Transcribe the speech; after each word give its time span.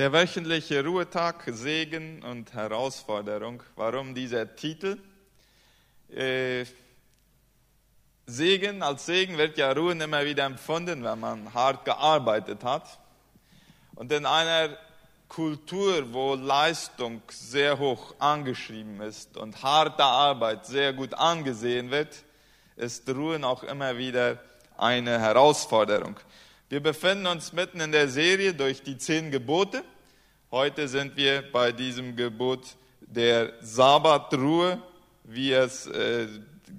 Der 0.00 0.14
wöchentliche 0.14 0.82
Ruhetag, 0.82 1.42
Segen 1.46 2.22
und 2.22 2.54
Herausforderung. 2.54 3.62
Warum 3.76 4.14
dieser 4.14 4.56
Titel? 4.56 4.96
Äh, 6.10 6.64
Segen, 8.24 8.82
als 8.82 9.04
Segen 9.04 9.36
wird 9.36 9.58
ja 9.58 9.70
Ruhen 9.72 10.00
immer 10.00 10.24
wieder 10.24 10.46
empfunden, 10.46 11.04
wenn 11.04 11.20
man 11.20 11.52
hart 11.52 11.84
gearbeitet 11.84 12.64
hat. 12.64 12.98
Und 13.94 14.10
in 14.10 14.24
einer 14.24 14.70
Kultur, 15.28 16.10
wo 16.14 16.34
Leistung 16.34 17.20
sehr 17.28 17.78
hoch 17.78 18.14
angeschrieben 18.18 19.02
ist 19.02 19.36
und 19.36 19.62
harte 19.62 20.02
Arbeit 20.02 20.64
sehr 20.64 20.94
gut 20.94 21.12
angesehen 21.12 21.90
wird, 21.90 22.24
ist 22.76 23.06
Ruhen 23.10 23.44
auch 23.44 23.64
immer 23.64 23.98
wieder 23.98 24.38
eine 24.78 25.20
Herausforderung. 25.20 26.18
Wir 26.70 26.80
befinden 26.80 27.26
uns 27.26 27.52
mitten 27.52 27.80
in 27.80 27.90
der 27.90 28.08
Serie 28.08 28.54
durch 28.54 28.80
die 28.80 28.96
zehn 28.96 29.32
Gebote. 29.32 29.82
Heute 30.52 30.86
sind 30.86 31.16
wir 31.16 31.42
bei 31.50 31.72
diesem 31.72 32.14
Gebot 32.14 32.76
der 33.00 33.54
Sabbatruhe, 33.60 34.80
wie 35.24 35.52
es 35.52 35.88
äh, 35.88 36.28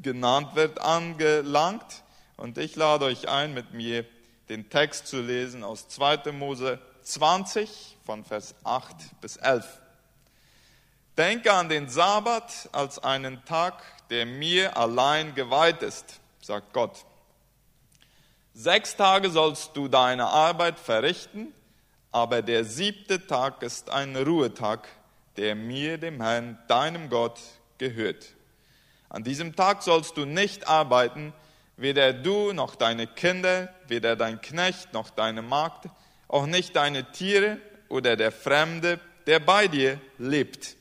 genannt 0.01 0.55
wird, 0.55 0.79
angelangt. 0.79 2.03
Und 2.37 2.57
ich 2.57 2.77
lade 2.77 3.03
euch 3.03 3.27
ein, 3.27 3.53
mit 3.53 3.73
mir 3.73 4.05
den 4.47 4.69
Text 4.69 5.07
zu 5.07 5.19
lesen 5.19 5.61
aus 5.61 5.89
2. 5.89 6.31
Mose 6.31 6.79
20 7.01 7.97
von 8.05 8.23
Vers 8.23 8.55
8 8.63 8.95
bis 9.19 9.35
11. 9.35 9.65
Denke 11.17 11.51
an 11.51 11.67
den 11.67 11.89
Sabbat 11.89 12.69
als 12.71 12.97
einen 12.99 13.43
Tag, 13.43 13.83
der 14.09 14.25
mir 14.25 14.77
allein 14.77 15.35
geweiht 15.35 15.81
ist, 15.83 16.21
sagt 16.39 16.71
Gott. 16.71 17.03
Sechs 18.53 18.97
Tage 18.97 19.29
sollst 19.29 19.77
du 19.77 19.87
deine 19.87 20.27
Arbeit 20.27 20.77
verrichten, 20.77 21.53
aber 22.11 22.41
der 22.41 22.65
siebte 22.65 23.25
Tag 23.25 23.63
ist 23.63 23.89
ein 23.89 24.15
Ruhetag, 24.15 24.89
der 25.37 25.55
mir, 25.55 25.97
dem 25.97 26.21
Herrn, 26.21 26.59
deinem 26.67 27.09
Gott, 27.09 27.39
gehört. 27.77 28.27
An 29.07 29.23
diesem 29.23 29.55
Tag 29.55 29.83
sollst 29.83 30.17
du 30.17 30.25
nicht 30.25 30.67
arbeiten, 30.67 31.33
weder 31.77 32.11
du 32.11 32.51
noch 32.51 32.75
deine 32.75 33.07
Kinder, 33.07 33.73
weder 33.87 34.17
dein 34.17 34.41
Knecht 34.41 34.93
noch 34.93 35.09
deine 35.09 35.41
Magd, 35.41 35.85
auch 36.27 36.45
nicht 36.45 36.75
deine 36.75 37.09
Tiere 37.11 37.57
oder 37.87 38.17
der 38.17 38.33
Fremde, 38.33 38.99
der 39.27 39.39
bei 39.39 39.69
dir 39.69 39.99
lebt. 40.17 40.75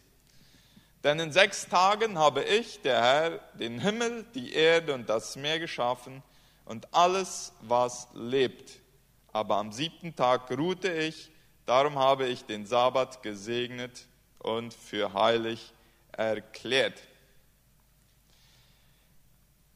Denn 1.05 1.21
in 1.21 1.33
sechs 1.33 1.69
Tagen 1.69 2.19
habe 2.19 2.43
ich, 2.43 2.83
der 2.83 3.01
Herr, 3.01 3.31
den 3.55 3.81
Himmel, 3.81 4.27
die 4.35 4.53
Erde 4.53 4.93
und 4.93 5.09
das 5.09 5.37
Meer 5.37 5.61
geschaffen, 5.61 6.23
und 6.65 6.93
alles, 6.93 7.53
was 7.63 8.09
lebt. 8.15 8.81
Aber 9.33 9.57
am 9.57 9.73
siebten 9.73 10.15
Tag 10.15 10.51
ruhte 10.51 10.93
ich, 10.93 11.31
darum 11.67 11.99
habe 11.99 12.27
ich 12.27 12.45
den 12.45 12.67
Sabbat 12.67 13.23
gesegnet 13.23 14.07
und 14.39 14.75
für 14.75 15.13
heilig 15.13 15.73
erklärt. 16.13 17.01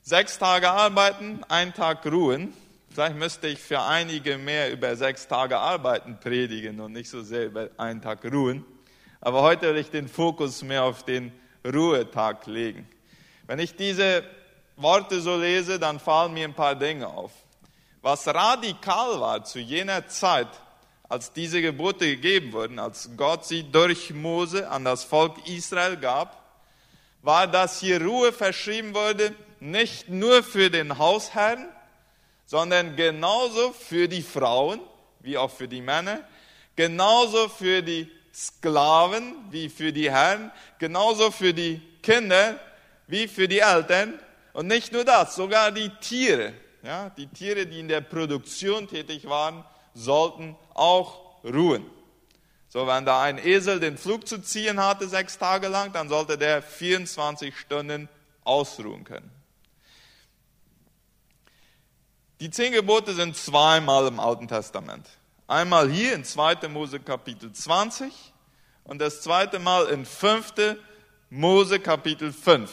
Sechs 0.02 0.38
Tage 0.38 0.70
arbeiten, 0.70 1.42
ein 1.48 1.72
Tag 1.72 2.04
ruhen. 2.06 2.52
Vielleicht 2.90 3.16
müsste 3.16 3.48
ich 3.48 3.58
für 3.58 3.80
einige 3.80 4.38
mehr 4.38 4.70
über 4.70 4.94
sechs 4.96 5.26
Tage 5.26 5.58
arbeiten 5.58 6.20
predigen 6.20 6.80
und 6.80 6.92
nicht 6.92 7.08
so 7.08 7.22
sehr 7.22 7.46
über 7.46 7.70
einen 7.78 8.02
Tag 8.02 8.24
ruhen. 8.24 8.64
Aber 9.20 9.42
heute 9.42 9.72
will 9.72 9.80
ich 9.80 9.90
den 9.90 10.08
Fokus 10.08 10.62
mehr 10.62 10.84
auf 10.84 11.04
den 11.04 11.32
Ruhetag 11.64 12.46
legen. 12.46 12.86
Wenn 13.46 13.58
ich 13.58 13.76
diese 13.76 14.24
Worte 14.76 15.20
so 15.20 15.36
lese, 15.36 15.78
dann 15.78 16.00
fallen 16.00 16.34
mir 16.34 16.44
ein 16.44 16.54
paar 16.54 16.74
Dinge 16.74 17.06
auf. 17.06 17.30
Was 18.02 18.26
radikal 18.26 19.20
war 19.20 19.44
zu 19.44 19.58
jener 19.58 20.08
Zeit, 20.08 20.48
als 21.08 21.32
diese 21.32 21.62
Gebote 21.62 22.06
gegeben 22.06 22.52
wurden, 22.52 22.78
als 22.78 23.10
Gott 23.16 23.44
sie 23.44 23.70
durch 23.70 24.12
Mose 24.12 24.68
an 24.68 24.84
das 24.84 25.04
Volk 25.04 25.46
Israel 25.46 25.96
gab, 25.96 26.42
war, 27.22 27.46
dass 27.46 27.80
hier 27.80 28.02
Ruhe 28.02 28.32
verschrieben 28.32 28.94
wurde, 28.94 29.34
nicht 29.60 30.08
nur 30.08 30.42
für 30.42 30.70
den 30.70 30.98
Hausherrn, 30.98 31.68
sondern 32.46 32.96
genauso 32.96 33.72
für 33.72 34.08
die 34.08 34.22
Frauen 34.22 34.80
wie 35.20 35.38
auch 35.38 35.50
für 35.50 35.68
die 35.68 35.80
Männer, 35.80 36.20
genauso 36.76 37.48
für 37.48 37.82
die 37.82 38.10
Sklaven 38.34 39.34
wie 39.50 39.68
für 39.68 39.92
die 39.92 40.10
Herren, 40.10 40.50
genauso 40.78 41.30
für 41.30 41.54
die 41.54 41.80
Kinder 42.02 42.58
wie 43.06 43.28
für 43.28 43.48
die 43.48 43.60
Eltern 43.60 44.18
und 44.54 44.68
nicht 44.68 44.92
nur 44.92 45.04
das, 45.04 45.34
sogar 45.34 45.70
die 45.72 45.90
Tiere, 46.00 46.54
ja, 46.82 47.10
die 47.10 47.26
Tiere, 47.26 47.66
die 47.66 47.80
in 47.80 47.88
der 47.88 48.00
Produktion 48.00 48.88
tätig 48.88 49.28
waren, 49.28 49.64
sollten 49.94 50.56
auch 50.72 51.44
ruhen. 51.44 51.84
So, 52.68 52.86
wenn 52.86 53.04
da 53.04 53.22
ein 53.22 53.38
Esel 53.38 53.78
den 53.78 53.98
Flug 53.98 54.26
zu 54.26 54.40
ziehen 54.40 54.80
hatte, 54.80 55.08
sechs 55.08 55.38
Tage 55.38 55.68
lang, 55.68 55.92
dann 55.92 56.08
sollte 56.08 56.38
der 56.38 56.62
24 56.62 57.56
Stunden 57.56 58.08
ausruhen 58.42 59.04
können. 59.04 59.30
Die 62.40 62.50
zehn 62.50 62.72
Gebote 62.72 63.14
sind 63.14 63.36
zweimal 63.36 64.06
im 64.06 64.20
Alten 64.20 64.48
Testament. 64.48 65.08
Einmal 65.46 65.90
hier 65.90 66.14
in 66.14 66.24
2. 66.24 66.68
Mose 66.68 67.00
Kapitel 67.00 67.52
20 67.52 68.12
und 68.84 68.98
das 69.00 69.22
zweite 69.22 69.58
Mal 69.58 69.86
in 69.86 70.04
5. 70.04 70.76
Mose 71.30 71.80
Kapitel 71.80 72.32
5. 72.32 72.70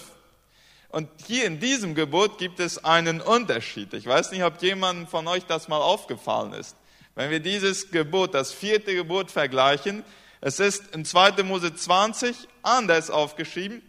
Und 0.92 1.10
hier 1.26 1.46
in 1.46 1.62
diesem 1.62 1.96
Gebot 1.96 2.38
gibt 2.38 2.60
es 2.60 2.84
einen 2.84 3.22
Unterschied. 3.22 3.94
Ich 3.94 4.06
weiß 4.06 4.32
nicht, 4.32 4.44
ob 4.44 4.62
jemand 4.62 5.10
von 5.10 5.26
euch 5.28 5.46
das 5.46 5.70
mal 5.70 5.80
aufgefallen 5.80 6.52
ist. 6.52 6.76
Wenn 7.16 7.30
wir 7.30 7.40
dieses 7.40 7.92
Gebot, 7.92 8.34
das 8.34 8.52
vierte 8.52 8.94
Gebot 8.94 9.32
vergleichen, 9.32 10.04
es 10.42 10.60
ist 10.60 10.94
in 10.94 11.06
2. 11.06 11.44
Mose 11.44 11.74
20 11.74 12.36
anders 12.62 13.10
aufgeschrieben 13.10 13.82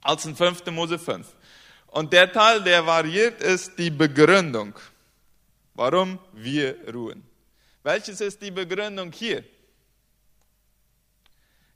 als 0.00 0.24
in 0.24 0.34
5. 0.34 0.64
Mose 0.66 0.98
5. 0.98 1.26
Und 1.88 2.14
der 2.14 2.32
Teil, 2.32 2.62
der 2.62 2.86
variiert, 2.86 3.42
ist 3.42 3.78
die 3.78 3.90
Begründung, 3.90 4.74
warum 5.74 6.18
wir 6.32 6.76
ruhen. 6.94 7.22
Welches 7.82 8.22
ist 8.22 8.40
die 8.40 8.50
Begründung 8.50 9.12
hier? 9.12 9.44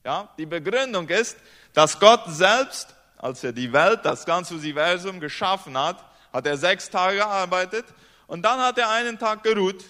Ja, 0.02 0.32
die 0.38 0.46
Begründung 0.46 1.06
ist, 1.10 1.36
dass 1.74 1.98
Gott 2.00 2.22
selbst 2.28 2.95
als 3.16 3.42
er 3.44 3.52
die 3.52 3.72
Welt, 3.72 4.00
das 4.04 4.24
ganze 4.24 4.54
Universum 4.54 5.20
geschaffen 5.20 5.76
hat, 5.76 6.04
hat 6.32 6.46
er 6.46 6.56
sechs 6.56 6.90
Tage 6.90 7.16
gearbeitet 7.16 7.86
und 8.26 8.42
dann 8.42 8.60
hat 8.60 8.78
er 8.78 8.90
einen 8.90 9.18
Tag 9.18 9.42
geruht. 9.42 9.84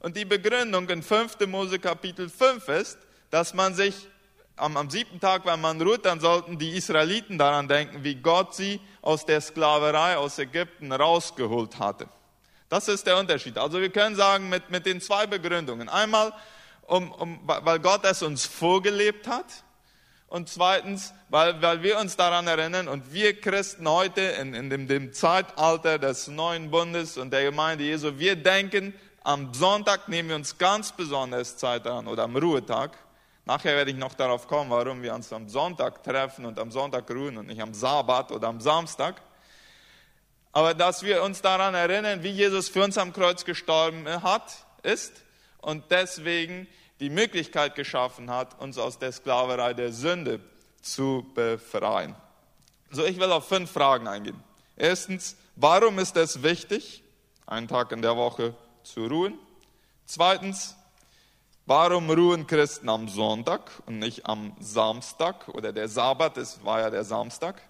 Und 0.00 0.16
die 0.16 0.24
Begründung 0.24 0.88
in 0.88 1.02
5. 1.02 1.38
Mose 1.46 1.78
Kapitel 1.78 2.28
5 2.28 2.68
ist, 2.68 2.98
dass 3.30 3.54
man 3.54 3.74
sich 3.74 4.08
am, 4.56 4.76
am 4.76 4.90
siebten 4.90 5.20
Tag, 5.20 5.44
wenn 5.44 5.60
man 5.60 5.80
ruht, 5.80 6.04
dann 6.04 6.20
sollten 6.20 6.58
die 6.58 6.76
Israeliten 6.76 7.38
daran 7.38 7.68
denken, 7.68 8.02
wie 8.04 8.16
Gott 8.16 8.54
sie 8.54 8.80
aus 9.02 9.24
der 9.24 9.40
Sklaverei 9.40 10.16
aus 10.16 10.38
Ägypten 10.38 10.92
rausgeholt 10.92 11.78
hatte. 11.78 12.08
Das 12.68 12.88
ist 12.88 13.06
der 13.06 13.16
Unterschied. 13.16 13.56
Also 13.56 13.80
wir 13.80 13.90
können 13.90 14.14
sagen 14.14 14.48
mit, 14.48 14.70
mit 14.70 14.84
den 14.84 15.00
zwei 15.00 15.26
Begründungen. 15.26 15.88
Einmal, 15.88 16.32
um, 16.86 17.12
um, 17.12 17.40
weil 17.44 17.78
Gott 17.78 18.04
es 18.04 18.22
uns 18.22 18.44
vorgelebt 18.44 19.26
hat 19.26 19.46
und 20.28 20.48
zweitens, 20.50 21.14
weil, 21.30 21.60
weil 21.62 21.82
wir 21.82 21.98
uns 21.98 22.16
daran 22.16 22.46
erinnern 22.46 22.86
und 22.86 23.12
wir 23.14 23.40
Christen 23.40 23.88
heute 23.88 24.20
in, 24.20 24.52
in 24.52 24.68
dem, 24.68 24.86
dem 24.86 25.12
Zeitalter 25.12 25.98
des 25.98 26.28
neuen 26.28 26.70
Bundes 26.70 27.16
und 27.16 27.32
der 27.32 27.44
Gemeinde 27.44 27.84
Jesu, 27.84 28.18
wir 28.18 28.36
denken, 28.36 28.92
am 29.24 29.54
Sonntag 29.54 30.08
nehmen 30.08 30.28
wir 30.28 30.36
uns 30.36 30.58
ganz 30.58 30.92
besonders 30.92 31.56
Zeit 31.56 31.86
an 31.86 32.06
oder 32.06 32.24
am 32.24 32.36
Ruhetag. 32.36 32.96
Nachher 33.46 33.74
werde 33.74 33.90
ich 33.90 33.96
noch 33.96 34.12
darauf 34.12 34.46
kommen, 34.46 34.70
warum 34.70 35.02
wir 35.02 35.14
uns 35.14 35.32
am 35.32 35.48
Sonntag 35.48 36.02
treffen 36.02 36.44
und 36.44 36.58
am 36.58 36.70
Sonntag 36.70 37.10
ruhen 37.10 37.38
und 37.38 37.46
nicht 37.46 37.62
am 37.62 37.72
Sabbat 37.72 38.30
oder 38.30 38.48
am 38.48 38.60
Samstag. 38.60 39.22
Aber 40.52 40.74
dass 40.74 41.02
wir 41.02 41.22
uns 41.22 41.40
daran 41.40 41.74
erinnern, 41.74 42.22
wie 42.22 42.30
Jesus 42.30 42.68
für 42.68 42.84
uns 42.84 42.98
am 42.98 43.14
Kreuz 43.14 43.46
gestorben 43.46 44.06
hat, 44.22 44.66
ist 44.82 45.24
und 45.62 45.84
deswegen 45.90 46.66
die 47.00 47.10
Möglichkeit 47.10 47.74
geschaffen 47.74 48.30
hat, 48.30 48.60
uns 48.60 48.78
aus 48.78 48.98
der 48.98 49.12
Sklaverei 49.12 49.74
der 49.74 49.92
Sünde 49.92 50.40
zu 50.82 51.26
befreien. 51.34 52.14
So, 52.90 53.04
ich 53.04 53.18
will 53.18 53.30
auf 53.30 53.46
fünf 53.46 53.70
Fragen 53.70 54.08
eingehen. 54.08 54.42
Erstens, 54.76 55.36
warum 55.56 55.98
ist 55.98 56.16
es 56.16 56.42
wichtig, 56.42 57.02
einen 57.46 57.68
Tag 57.68 57.92
in 57.92 58.02
der 58.02 58.16
Woche 58.16 58.54
zu 58.82 59.06
ruhen? 59.06 59.38
Zweitens, 60.06 60.76
warum 61.66 62.10
ruhen 62.10 62.46
Christen 62.46 62.88
am 62.88 63.08
Sonntag 63.08 63.70
und 63.86 63.98
nicht 63.98 64.26
am 64.26 64.56
Samstag 64.58 65.48
oder 65.48 65.72
der 65.72 65.88
Sabbat, 65.88 66.38
es 66.38 66.64
war 66.64 66.80
ja 66.80 66.90
der 66.90 67.04
Samstag? 67.04 67.60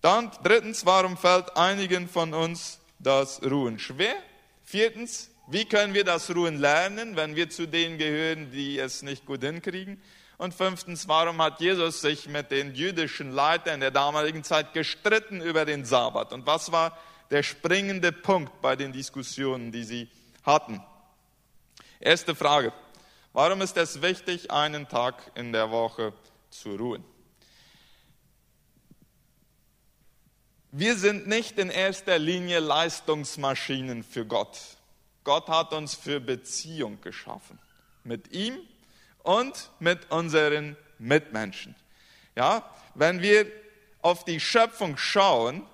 Dann 0.00 0.30
drittens, 0.42 0.86
warum 0.86 1.16
fällt 1.16 1.56
einigen 1.56 2.08
von 2.08 2.34
uns 2.34 2.78
das 2.98 3.42
Ruhen 3.42 3.78
schwer? 3.78 4.16
Viertens, 4.62 5.30
wie 5.46 5.66
können 5.66 5.92
wir 5.92 6.04
das 6.04 6.34
Ruhen 6.34 6.58
lernen, 6.58 7.16
wenn 7.16 7.36
wir 7.36 7.50
zu 7.50 7.66
denen 7.66 7.98
gehören, 7.98 8.50
die 8.50 8.78
es 8.78 9.02
nicht 9.02 9.26
gut 9.26 9.42
hinkriegen? 9.42 10.00
Und 10.38 10.54
fünftens, 10.54 11.06
warum 11.06 11.40
hat 11.40 11.60
Jesus 11.60 12.00
sich 12.00 12.28
mit 12.28 12.50
den 12.50 12.74
jüdischen 12.74 13.30
Leitern 13.30 13.80
der 13.80 13.90
damaligen 13.90 14.42
Zeit 14.42 14.72
gestritten 14.72 15.40
über 15.40 15.64
den 15.64 15.84
Sabbat? 15.84 16.32
Und 16.32 16.46
was 16.46 16.72
war 16.72 16.98
der 17.30 17.42
springende 17.42 18.10
Punkt 18.10 18.60
bei 18.60 18.74
den 18.74 18.92
Diskussionen, 18.92 19.70
die 19.70 19.84
sie 19.84 20.08
hatten? 20.42 20.82
Erste 22.00 22.34
Frage. 22.34 22.72
Warum 23.32 23.60
ist 23.60 23.76
es 23.76 24.00
wichtig, 24.00 24.50
einen 24.50 24.88
Tag 24.88 25.30
in 25.34 25.52
der 25.52 25.70
Woche 25.70 26.12
zu 26.50 26.76
ruhen? 26.76 27.04
Wir 30.70 30.96
sind 30.96 31.28
nicht 31.28 31.58
in 31.58 31.70
erster 31.70 32.18
Linie 32.18 32.58
Leistungsmaschinen 32.60 34.02
für 34.02 34.26
Gott. 34.26 34.58
Gott 35.24 35.48
hat 35.48 35.72
uns 35.72 35.94
für 35.94 36.20
Beziehung 36.20 37.00
geschaffen. 37.00 37.58
Mit 38.04 38.32
ihm 38.32 38.58
und 39.22 39.70
mit 39.80 40.10
unseren 40.10 40.76
Mitmenschen. 40.98 41.74
Ja, 42.36 42.68
wenn 42.94 43.22
wir 43.22 43.46
auf 44.02 44.24
die 44.24 44.38
Schöpfung 44.38 44.96
schauen, 44.98 45.66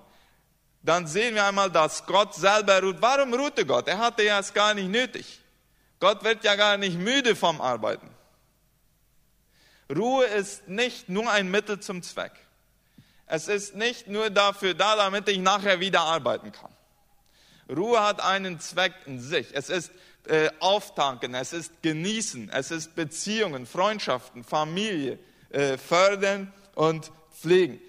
dann 0.83 1.05
sehen 1.05 1.35
wir 1.35 1.45
einmal, 1.45 1.69
dass 1.69 2.05
Gott 2.05 2.33
selber 2.33 2.81
ruht. 2.81 3.01
Warum 3.01 3.33
ruhte 3.33 3.65
Gott? 3.65 3.87
Er 3.87 3.99
hatte 3.99 4.23
ja 4.23 4.39
es 4.39 4.53
gar 4.53 4.73
nicht 4.73 4.89
nötig. 4.89 5.39
Gott 5.99 6.23
wird 6.23 6.43
ja 6.43 6.55
gar 6.55 6.77
nicht 6.77 6.97
müde 6.97 7.35
vom 7.35 7.61
Arbeiten. 7.61 8.09
Ruhe 9.95 10.25
ist 10.25 10.67
nicht 10.67 11.09
nur 11.09 11.29
ein 11.29 11.51
Mittel 11.51 11.79
zum 11.79 12.01
Zweck. 12.01 12.31
Es 13.27 13.47
ist 13.47 13.75
nicht 13.75 14.07
nur 14.07 14.29
dafür 14.29 14.73
da, 14.73 14.95
damit 14.95 15.27
ich 15.29 15.37
nachher 15.37 15.79
wieder 15.79 16.01
arbeiten 16.01 16.51
kann. 16.51 16.71
Ruhe 17.69 18.01
hat 18.01 18.21
einen 18.21 18.59
Zweck 18.59 18.93
in 19.05 19.19
sich. 19.19 19.47
Es 19.53 19.69
ist 19.69 19.91
äh, 20.27 20.49
Auftanken, 20.59 21.33
es 21.33 21.53
ist 21.53 21.81
Genießen, 21.81 22.49
es 22.49 22.71
ist 22.71 22.95
Beziehungen, 22.95 23.65
Freundschaften, 23.65 24.43
Familie, 24.43 25.19
äh, 25.49 25.77
fördern 25.77 26.53
und 26.75 27.11
pflegen. 27.33 27.81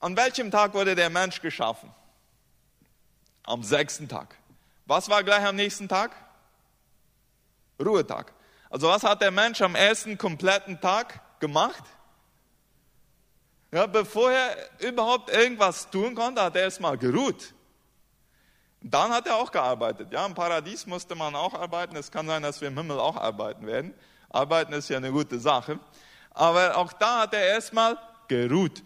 An 0.00 0.16
welchem 0.16 0.50
Tag 0.50 0.74
wurde 0.74 0.94
der 0.94 1.10
Mensch 1.10 1.40
geschaffen? 1.40 1.90
Am 3.44 3.62
sechsten 3.62 4.08
Tag. 4.08 4.36
Was 4.84 5.08
war 5.08 5.24
gleich 5.24 5.44
am 5.44 5.56
nächsten 5.56 5.88
Tag? 5.88 6.14
Ruhetag. 7.80 8.32
Also 8.70 8.88
was 8.88 9.02
hat 9.02 9.22
der 9.22 9.30
Mensch 9.30 9.60
am 9.62 9.74
ersten 9.74 10.18
kompletten 10.18 10.80
Tag 10.80 11.20
gemacht? 11.40 11.82
Ja, 13.72 13.86
bevor 13.86 14.30
er 14.30 14.56
überhaupt 14.80 15.30
irgendwas 15.30 15.90
tun 15.90 16.14
konnte, 16.14 16.42
hat 16.42 16.56
er 16.56 16.62
erstmal 16.62 16.96
geruht. 16.96 17.52
Dann 18.88 19.10
hat 19.10 19.26
er 19.26 19.36
auch 19.36 19.50
gearbeitet. 19.50 20.12
Ja, 20.12 20.24
im 20.24 20.34
Paradies 20.34 20.86
musste 20.86 21.16
man 21.16 21.34
auch 21.34 21.54
arbeiten. 21.54 21.96
Es 21.96 22.10
kann 22.10 22.26
sein, 22.26 22.42
dass 22.42 22.60
wir 22.60 22.68
im 22.68 22.78
Himmel 22.78 23.00
auch 23.00 23.16
arbeiten 23.16 23.66
werden. 23.66 23.92
Arbeiten 24.28 24.72
ist 24.74 24.88
ja 24.88 24.98
eine 24.98 25.10
gute 25.10 25.40
Sache. 25.40 25.80
Aber 26.30 26.76
auch 26.76 26.92
da 26.92 27.22
hat 27.22 27.34
er 27.34 27.44
erstmal 27.44 27.98
geruht. 28.28 28.84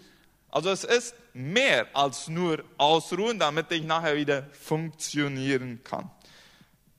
Also 0.48 0.70
es 0.70 0.84
ist 0.84 1.14
mehr 1.34 1.86
als 1.92 2.28
nur 2.28 2.64
ausruhen, 2.78 3.38
damit 3.38 3.70
ich 3.72 3.84
nachher 3.84 4.16
wieder 4.16 4.44
funktionieren 4.52 5.84
kann. 5.84 6.10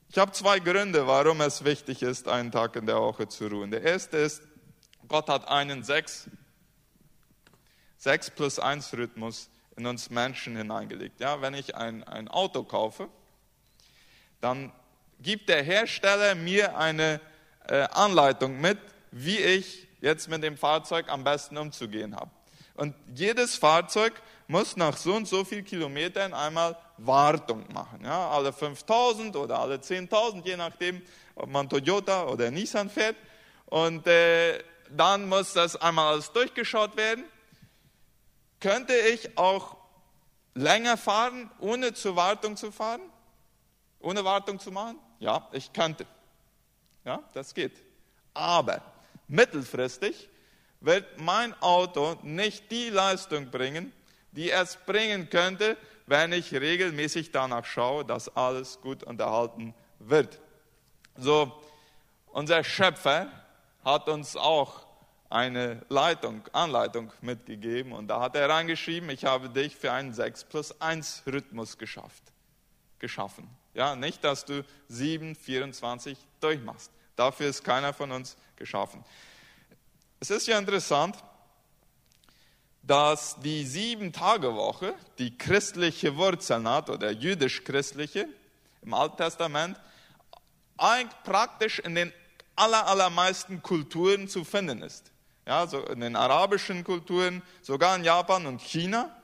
Ich 0.08 0.18
habe 0.18 0.30
zwei 0.30 0.60
Gründe, 0.60 1.06
warum 1.06 1.40
es 1.40 1.64
wichtig 1.64 2.02
ist, 2.02 2.28
einen 2.28 2.52
Tag 2.52 2.76
in 2.76 2.86
der 2.86 3.00
Woche 3.00 3.26
zu 3.26 3.48
ruhen. 3.48 3.72
Der 3.72 3.82
erste 3.82 4.18
ist, 4.18 4.42
Gott 5.08 5.28
hat 5.28 5.48
einen 5.48 5.82
sechs, 5.82 6.30
sechs 7.96 8.30
plus 8.30 8.60
eins 8.60 8.92
Rhythmus 8.92 9.50
in 9.76 9.86
uns 9.86 10.10
Menschen 10.10 10.56
hineingelegt. 10.56 11.20
Ja, 11.20 11.40
wenn 11.40 11.54
ich 11.54 11.74
ein, 11.74 12.04
ein 12.04 12.28
Auto 12.28 12.62
kaufe, 12.62 13.08
dann 14.40 14.72
gibt 15.20 15.48
der 15.48 15.62
Hersteller 15.62 16.34
mir 16.34 16.76
eine 16.76 17.20
äh, 17.68 17.82
Anleitung 17.92 18.60
mit, 18.60 18.78
wie 19.10 19.38
ich 19.38 19.88
jetzt 20.00 20.28
mit 20.28 20.42
dem 20.42 20.56
Fahrzeug 20.56 21.08
am 21.08 21.24
besten 21.24 21.56
umzugehen 21.56 22.16
habe. 22.16 22.30
Und 22.74 22.94
jedes 23.14 23.56
Fahrzeug 23.56 24.20
muss 24.46 24.76
nach 24.76 24.96
so 24.96 25.14
und 25.14 25.28
so 25.28 25.44
vielen 25.44 25.64
Kilometern 25.64 26.34
einmal 26.34 26.76
Wartung 26.98 27.64
machen. 27.72 28.04
Ja, 28.04 28.30
alle 28.30 28.52
5000 28.52 29.36
oder 29.36 29.58
alle 29.58 29.76
10.000, 29.76 30.44
je 30.44 30.56
nachdem, 30.56 31.02
ob 31.34 31.48
man 31.48 31.68
Toyota 31.68 32.26
oder 32.26 32.50
Nissan 32.50 32.90
fährt. 32.90 33.16
Und 33.66 34.06
äh, 34.06 34.58
dann 34.90 35.28
muss 35.28 35.52
das 35.52 35.76
einmal 35.76 36.14
alles 36.14 36.32
durchgeschaut 36.32 36.96
werden. 36.96 37.24
Könnte 38.62 38.94
ich 38.94 39.36
auch 39.36 39.76
länger 40.54 40.96
fahren, 40.96 41.50
ohne 41.58 41.94
zur 41.94 42.14
Wartung 42.14 42.56
zu 42.56 42.70
fahren? 42.70 43.00
Ohne 43.98 44.24
Wartung 44.24 44.60
zu 44.60 44.70
machen? 44.70 45.00
Ja, 45.18 45.48
ich 45.50 45.72
könnte. 45.72 46.06
Ja, 47.04 47.24
das 47.32 47.54
geht. 47.54 47.82
Aber 48.34 48.80
mittelfristig 49.26 50.28
wird 50.80 51.04
mein 51.18 51.60
Auto 51.60 52.16
nicht 52.22 52.70
die 52.70 52.88
Leistung 52.88 53.50
bringen, 53.50 53.92
die 54.30 54.52
es 54.52 54.76
bringen 54.76 55.28
könnte, 55.28 55.76
wenn 56.06 56.32
ich 56.32 56.52
regelmäßig 56.52 57.32
danach 57.32 57.64
schaue, 57.64 58.04
dass 58.04 58.36
alles 58.36 58.80
gut 58.80 59.02
unterhalten 59.02 59.74
wird. 59.98 60.38
So, 61.16 61.60
unser 62.26 62.62
Schöpfer 62.62 63.26
hat 63.84 64.08
uns 64.08 64.36
auch 64.36 64.86
eine 65.32 65.80
Leitung, 65.88 66.42
Anleitung 66.52 67.10
mitgegeben 67.22 67.92
und 67.92 68.08
da 68.08 68.20
hat 68.20 68.36
er 68.36 68.48
reingeschrieben, 68.48 69.08
ich 69.10 69.24
habe 69.24 69.48
dich 69.48 69.74
für 69.74 69.90
einen 69.90 70.12
6 70.12 70.44
plus 70.44 70.80
1 70.80 71.22
Rhythmus 71.26 71.78
geschafft, 71.78 72.22
geschaffen. 72.98 73.48
Ja, 73.74 73.96
nicht, 73.96 74.22
dass 74.22 74.44
du 74.44 74.64
7, 74.88 75.34
24 75.34 76.18
durchmachst. 76.40 76.90
Dafür 77.16 77.48
ist 77.48 77.64
keiner 77.64 77.94
von 77.94 78.12
uns 78.12 78.36
geschaffen. 78.56 79.02
Es 80.20 80.30
ist 80.30 80.46
ja 80.46 80.58
interessant, 80.58 81.16
dass 82.82 83.40
die 83.40 83.64
Sieben-Tage-Woche, 83.64 84.94
die 85.18 85.38
christliche 85.38 86.16
Wurzeln 86.16 86.68
hat 86.68 86.90
oder 86.90 87.10
jüdisch-christliche 87.10 88.28
im 88.82 88.92
Alten 88.92 89.16
Testament, 89.16 89.80
praktisch 91.24 91.78
in 91.78 91.94
den 91.94 92.12
aller, 92.56 92.86
allermeisten 92.86 93.62
Kulturen 93.62 94.28
zu 94.28 94.44
finden 94.44 94.82
ist. 94.82 95.11
Ja, 95.46 95.66
so 95.66 95.84
in 95.86 96.00
den 96.00 96.16
arabischen 96.16 96.84
Kulturen, 96.84 97.42
sogar 97.62 97.96
in 97.96 98.04
Japan 98.04 98.46
und 98.46 98.60
China 98.60 99.14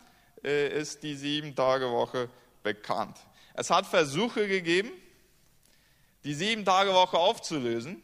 äh, 0.42 0.68
ist 0.80 1.02
die 1.02 1.14
Sieben-Tage-Woche 1.14 2.28
bekannt. 2.62 3.16
Es 3.54 3.70
hat 3.70 3.86
Versuche 3.86 4.48
gegeben, 4.48 4.90
die 6.24 6.34
Sieben-Tage-Woche 6.34 7.16
aufzulösen. 7.16 8.02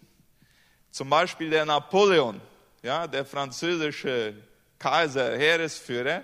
Zum 0.91 1.11
Beispiel 1.11 1.51
der 1.51 1.65
Napoleon 1.65 2.41
ja, 2.85 3.07
der 3.07 3.25
französische 3.25 4.35
Kaiser, 4.79 5.39
Heeresführer, 5.39 6.23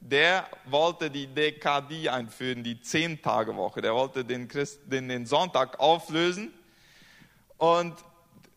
der 0.00 0.48
wollte 0.64 1.10
die 1.10 1.26
Dekadie 1.26 2.08
einführen, 2.08 2.64
die 2.64 2.80
Zehn-Tage-Woche. 2.80 3.82
Der 3.82 3.94
wollte 3.94 4.24
den, 4.24 4.48
Christ, 4.48 4.80
den, 4.86 5.10
den 5.10 5.26
Sonntag 5.26 5.78
auflösen. 5.78 6.50
Und 7.58 7.94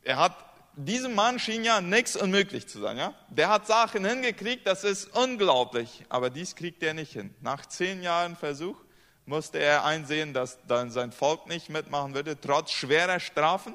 er 0.03 0.17
hat, 0.17 0.44
diesem 0.75 1.15
Mann 1.15 1.39
schien 1.39 1.63
ja 1.63 1.81
nichts 1.81 2.15
unmöglich 2.15 2.67
zu 2.67 2.79
sein. 2.79 2.97
Ja? 2.97 3.13
Der 3.29 3.49
hat 3.49 3.67
Sachen 3.67 4.05
hingekriegt, 4.05 4.67
das 4.67 4.83
ist 4.83 5.15
unglaublich. 5.15 6.05
Aber 6.09 6.29
dies 6.29 6.55
kriegt 6.55 6.83
er 6.83 6.93
nicht 6.93 7.13
hin. 7.13 7.33
Nach 7.41 7.65
zehn 7.65 8.01
Jahren 8.01 8.35
Versuch 8.35 8.77
musste 9.25 9.59
er 9.59 9.85
einsehen, 9.85 10.33
dass 10.33 10.57
dann 10.67 10.91
sein 10.91 11.11
Volk 11.11 11.47
nicht 11.47 11.69
mitmachen 11.69 12.13
würde, 12.13 12.39
trotz 12.39 12.71
schwerer 12.71 13.19
Strafen 13.19 13.73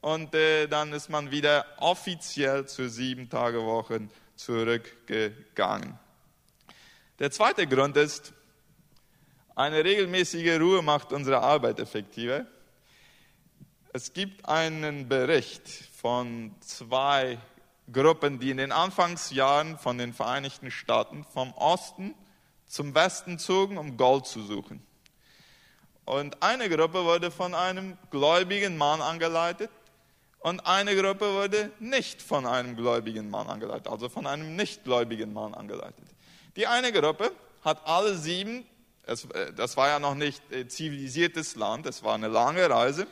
und 0.00 0.34
äh, 0.34 0.66
dann 0.66 0.92
ist 0.92 1.08
man 1.08 1.30
wieder 1.30 1.66
offiziell 1.78 2.66
zu 2.66 2.88
sieben 2.88 3.28
Tage 3.28 3.62
Wochen 3.64 4.10
zurückgegangen. 4.36 5.98
Der 7.18 7.30
zweite 7.30 7.66
Grund 7.66 7.96
ist, 7.96 8.32
eine 9.54 9.84
regelmäßige 9.84 10.58
Ruhe 10.58 10.82
macht 10.82 11.12
unsere 11.12 11.40
Arbeit 11.40 11.80
effektiver. 11.80 12.46
Es 13.92 14.12
gibt 14.12 14.48
einen 14.48 15.08
Bericht 15.08 15.89
von 16.00 16.54
zwei 16.60 17.38
Gruppen, 17.92 18.38
die 18.38 18.50
in 18.50 18.56
den 18.56 18.72
Anfangsjahren 18.72 19.76
von 19.78 19.98
den 19.98 20.14
Vereinigten 20.14 20.70
Staaten 20.70 21.24
vom 21.24 21.52
Osten 21.54 22.14
zum 22.66 22.94
Westen 22.94 23.38
zogen, 23.38 23.76
um 23.76 23.96
Gold 23.96 24.26
zu 24.26 24.42
suchen. 24.42 24.82
Und 26.06 26.42
eine 26.42 26.68
Gruppe 26.70 27.04
wurde 27.04 27.30
von 27.30 27.54
einem 27.54 27.98
gläubigen 28.10 28.76
Mann 28.76 29.00
angeleitet, 29.00 29.70
und 30.42 30.66
eine 30.66 30.96
Gruppe 30.96 31.34
wurde 31.34 31.70
nicht 31.80 32.22
von 32.22 32.46
einem 32.46 32.74
gläubigen 32.74 33.28
Mann 33.28 33.48
angeleitet, 33.48 33.88
also 33.88 34.08
von 34.08 34.26
einem 34.26 34.56
nichtgläubigen 34.56 35.34
Mann 35.34 35.52
angeleitet. 35.52 36.06
Die 36.56 36.66
eine 36.66 36.92
Gruppe 36.92 37.30
hat 37.62 37.86
alle 37.86 38.16
sieben, 38.16 38.64
äh, 39.04 39.16
das 39.54 39.76
war 39.76 39.88
ja 39.88 39.98
noch 39.98 40.14
nicht 40.14 40.50
äh, 40.50 40.66
zivilisiertes 40.66 41.56
Land, 41.56 41.84
es 41.84 42.02
war 42.02 42.14
eine 42.14 42.28
lange 42.28 42.70
Reise. 42.70 43.06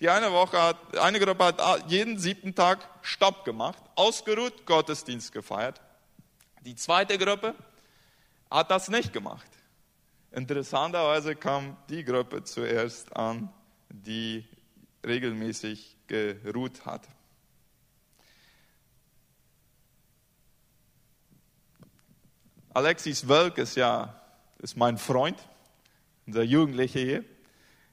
Die 0.00 0.08
eine, 0.08 0.32
Woche 0.32 0.60
hat, 0.60 0.96
eine 0.96 1.20
Gruppe 1.20 1.44
hat 1.44 1.90
jeden 1.90 2.18
siebten 2.18 2.54
Tag 2.54 2.88
Stopp 3.02 3.44
gemacht, 3.44 3.82
ausgeruht, 3.96 4.64
Gottesdienst 4.64 5.30
gefeiert. 5.30 5.80
Die 6.64 6.74
zweite 6.74 7.18
Gruppe 7.18 7.54
hat 8.50 8.70
das 8.70 8.88
nicht 8.88 9.12
gemacht. 9.12 9.46
Interessanterweise 10.32 11.36
kam 11.36 11.76
die 11.90 12.02
Gruppe 12.02 12.42
zuerst 12.44 13.14
an, 13.14 13.52
die 13.90 14.46
regelmäßig 15.04 15.96
geruht 16.06 16.86
hat. 16.86 17.06
Alexis 22.72 23.28
Wölk 23.28 23.58
ist 23.58 23.76
ja 23.76 24.14
ist 24.58 24.76
mein 24.76 24.98
Freund, 24.98 25.38
unser 26.26 26.42
Jugendlicher 26.42 27.00
hier. 27.00 27.24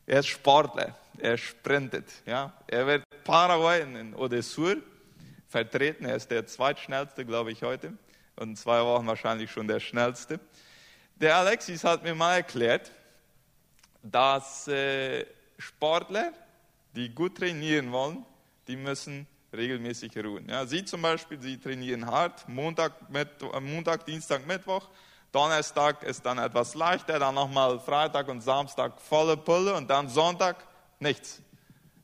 Er 0.06 0.20
ist 0.20 0.28
Sportler, 0.28 0.96
er 1.20 1.38
sprintet. 1.38 2.12
Ja? 2.26 2.54
Er 2.68 2.88
wird 2.88 3.04
Paraguay 3.24 3.82
in 3.82 4.14
Odessur 4.14 4.78
vertreten. 5.48 6.06
Er 6.06 6.16
ist 6.16 6.30
der 6.30 6.46
zweitschnellste, 6.46 7.26
glaube 7.26 7.52
ich, 7.52 7.64
heute. 7.64 7.94
Und 8.36 8.50
in 8.50 8.56
zwei 8.56 8.82
Wochen 8.84 9.08
wahrscheinlich 9.08 9.52
schon 9.52 9.68
der 9.68 9.80
schnellste. 9.80 10.40
Der 11.16 11.36
Alexis 11.38 11.84
hat 11.84 12.04
mir 12.04 12.14
mal 12.14 12.36
erklärt, 12.36 12.92
dass 14.04 14.68
äh, 14.68 15.26
Sportler, 15.58 16.32
die 16.96 17.10
gut 17.10 17.38
trainieren 17.38 17.92
wollen, 17.92 18.26
die 18.68 18.76
müssen 18.76 19.28
regelmäßig 19.54 20.16
ruhen. 20.18 20.48
Ja, 20.50 20.66
Sie 20.66 20.86
zum 20.86 21.02
Beispiel, 21.02 21.42
Sie 21.42 21.58
trainieren 21.58 22.06
hart, 22.06 22.48
Montag, 22.48 22.94
Montag, 23.62 24.06
Dienstag, 24.06 24.46
Mittwoch. 24.46 24.88
Donnerstag 25.32 26.04
ist 26.04 26.26
dann 26.26 26.38
etwas 26.38 26.74
leichter, 26.74 27.20
dann 27.20 27.36
nochmal 27.36 27.80
Freitag 27.80 28.28
und 28.28 28.42
Samstag 28.42 29.02
volle 29.02 29.36
Pulle 29.36 29.74
und 29.74 29.90
dann 29.90 30.08
Sonntag 30.10 30.58
nichts. 31.00 31.42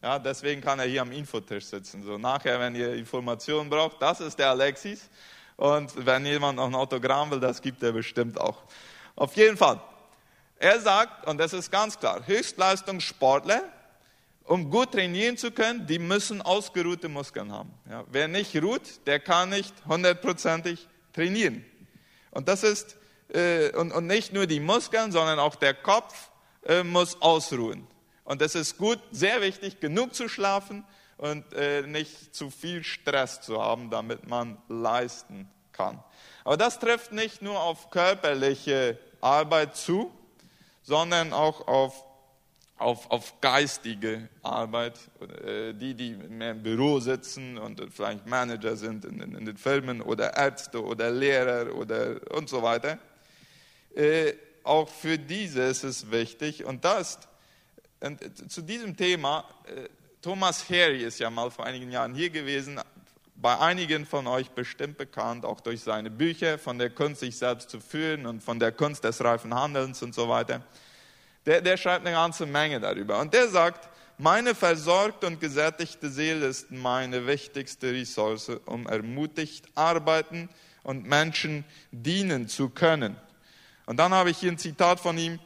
Ja, 0.01 0.19
deswegen 0.19 0.61
kann 0.61 0.79
er 0.79 0.85
hier 0.85 1.01
am 1.01 1.11
Infotisch 1.11 1.65
sitzen. 1.65 2.03
So 2.03 2.17
nachher, 2.17 2.59
wenn 2.59 2.75
ihr 2.75 2.93
Informationen 2.93 3.69
braucht, 3.69 4.01
das 4.01 4.19
ist 4.19 4.37
der 4.37 4.49
Alexis. 4.49 5.09
Und 5.55 6.05
wenn 6.05 6.25
jemand 6.25 6.57
noch 6.57 6.67
ein 6.67 6.75
Autogramm 6.75 7.31
will, 7.31 7.39
das 7.39 7.61
gibt 7.61 7.81
er 7.83 7.93
bestimmt 7.93 8.39
auch. 8.39 8.63
Auf 9.15 9.35
jeden 9.37 9.55
Fall. 9.55 9.79
Er 10.57 10.79
sagt, 10.79 11.27
und 11.27 11.37
das 11.37 11.53
ist 11.53 11.71
ganz 11.71 11.97
klar, 11.97 12.25
Höchstleistungssportler, 12.25 13.63
um 14.45 14.69
gut 14.69 14.91
trainieren 14.91 15.37
zu 15.37 15.51
können, 15.51 15.87
die 15.87 15.99
müssen 15.99 16.41
ausgeruhte 16.41 17.07
Muskeln 17.07 17.51
haben. 17.51 17.73
Ja, 17.89 18.03
wer 18.11 18.27
nicht 18.27 18.61
ruht, 18.61 19.05
der 19.05 19.19
kann 19.19 19.49
nicht 19.49 19.73
hundertprozentig 19.87 20.87
trainieren. 21.13 21.63
Und 22.31 22.47
das 22.47 22.63
ist, 22.63 22.97
äh, 23.33 23.71
und, 23.75 23.91
und 23.91 24.07
nicht 24.07 24.33
nur 24.33 24.47
die 24.47 24.59
Muskeln, 24.59 25.11
sondern 25.11 25.39
auch 25.39 25.55
der 25.55 25.73
Kopf 25.73 26.29
äh, 26.65 26.83
muss 26.83 27.21
ausruhen. 27.21 27.87
Und 28.23 28.41
es 28.41 28.55
ist 28.55 28.77
gut, 28.77 28.99
sehr 29.11 29.41
wichtig, 29.41 29.79
genug 29.79 30.15
zu 30.15 30.29
schlafen 30.29 30.85
und 31.17 31.53
äh, 31.53 31.81
nicht 31.83 32.33
zu 32.33 32.49
viel 32.49 32.83
Stress 32.83 33.41
zu 33.41 33.61
haben, 33.61 33.89
damit 33.89 34.27
man 34.27 34.57
leisten 34.69 35.49
kann. 35.71 36.03
Aber 36.43 36.57
das 36.57 36.79
trifft 36.79 37.11
nicht 37.11 37.41
nur 37.41 37.59
auf 37.61 37.89
körperliche 37.89 38.97
Arbeit 39.21 39.75
zu, 39.75 40.11
sondern 40.83 41.33
auch 41.33 41.67
auf, 41.67 42.03
auf, 42.77 43.09
auf 43.11 43.41
geistige 43.41 44.29
Arbeit. 44.41 44.99
Äh, 45.45 45.73
die, 45.73 45.93
die 45.93 46.11
mehr 46.11 46.51
im 46.51 46.63
Büro 46.63 46.99
sitzen 46.99 47.57
und 47.57 47.81
vielleicht 47.93 48.25
Manager 48.25 48.75
sind 48.75 49.05
in, 49.05 49.19
in, 49.19 49.35
in 49.35 49.45
den 49.45 49.57
Firmen 49.57 50.01
oder 50.01 50.35
Ärzte 50.37 50.83
oder 50.83 51.09
Lehrer 51.11 51.75
oder 51.75 52.19
und 52.31 52.49
so 52.49 52.61
weiter. 52.61 52.99
Äh, 53.95 54.33
auch 54.63 54.87
für 54.87 55.17
diese 55.17 55.63
ist 55.63 55.83
es 55.83 56.09
wichtig 56.11 56.63
und 56.63 56.85
das 56.85 57.19
und 58.03 58.21
äh, 58.21 58.33
zu 58.33 58.61
diesem 58.61 58.95
Thema, 58.95 59.45
äh, 59.65 59.87
Thomas 60.21 60.69
Harry 60.69 61.03
ist 61.03 61.19
ja 61.19 61.29
mal 61.29 61.49
vor 61.51 61.65
einigen 61.65 61.91
Jahren 61.91 62.13
hier 62.13 62.29
gewesen, 62.29 62.79
bei 63.35 63.57
einigen 63.59 64.05
von 64.05 64.27
euch 64.27 64.49
bestimmt 64.51 64.97
bekannt, 64.97 65.43
auch 65.43 65.59
durch 65.59 65.81
seine 65.81 66.09
Bücher 66.09 66.57
von 66.57 66.77
der 66.77 66.89
Kunst, 66.89 67.21
sich 67.21 67.37
selbst 67.37 67.69
zu 67.69 67.81
führen 67.81 68.25
und 68.25 68.41
von 68.41 68.59
der 68.59 68.71
Kunst 68.71 69.03
des 69.03 69.23
reifen 69.23 69.53
Handelns 69.53 70.01
und 70.01 70.15
so 70.15 70.29
weiter. 70.29 70.61
Der, 71.45 71.61
der 71.61 71.75
schreibt 71.75 72.05
eine 72.05 72.15
ganze 72.15 72.45
Menge 72.45 72.79
darüber. 72.79 73.19
Und 73.19 73.33
der 73.33 73.49
sagt, 73.49 73.89
meine 74.17 74.55
versorgte 74.55 75.27
und 75.27 75.41
gesättigte 75.41 76.09
Seele 76.09 76.45
ist 76.45 76.71
meine 76.71 77.27
wichtigste 77.27 77.91
Ressource, 77.91 78.49
um 78.65 78.85
ermutigt 78.85 79.65
arbeiten 79.75 80.47
und 80.83 81.05
Menschen 81.05 81.65
dienen 81.91 82.47
zu 82.47 82.69
können. 82.69 83.17
Und 83.85 83.97
dann 83.97 84.13
habe 84.13 84.29
ich 84.29 84.37
hier 84.37 84.51
ein 84.51 84.57
Zitat 84.57 84.99
von 84.99 85.17
ihm. 85.17 85.39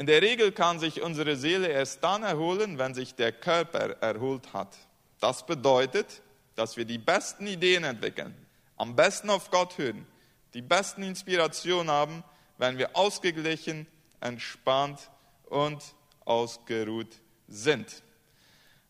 In 0.00 0.06
der 0.06 0.22
Regel 0.22 0.50
kann 0.50 0.78
sich 0.78 1.02
unsere 1.02 1.36
Seele 1.36 1.68
erst 1.68 2.02
dann 2.02 2.22
erholen, 2.22 2.78
wenn 2.78 2.94
sich 2.94 3.14
der 3.16 3.32
Körper 3.32 3.98
erholt 4.00 4.54
hat. 4.54 4.74
Das 5.20 5.44
bedeutet, 5.44 6.22
dass 6.54 6.78
wir 6.78 6.86
die 6.86 6.96
besten 6.96 7.46
Ideen 7.46 7.84
entwickeln, 7.84 8.34
am 8.78 8.96
besten 8.96 9.28
auf 9.28 9.50
Gott 9.50 9.76
hören, 9.76 10.06
die 10.54 10.62
besten 10.62 11.02
Inspirationen 11.02 11.90
haben, 11.90 12.24
wenn 12.56 12.78
wir 12.78 12.96
ausgeglichen, 12.96 13.86
entspannt 14.20 15.10
und 15.50 15.82
ausgeruht 16.24 17.20
sind. 17.46 18.02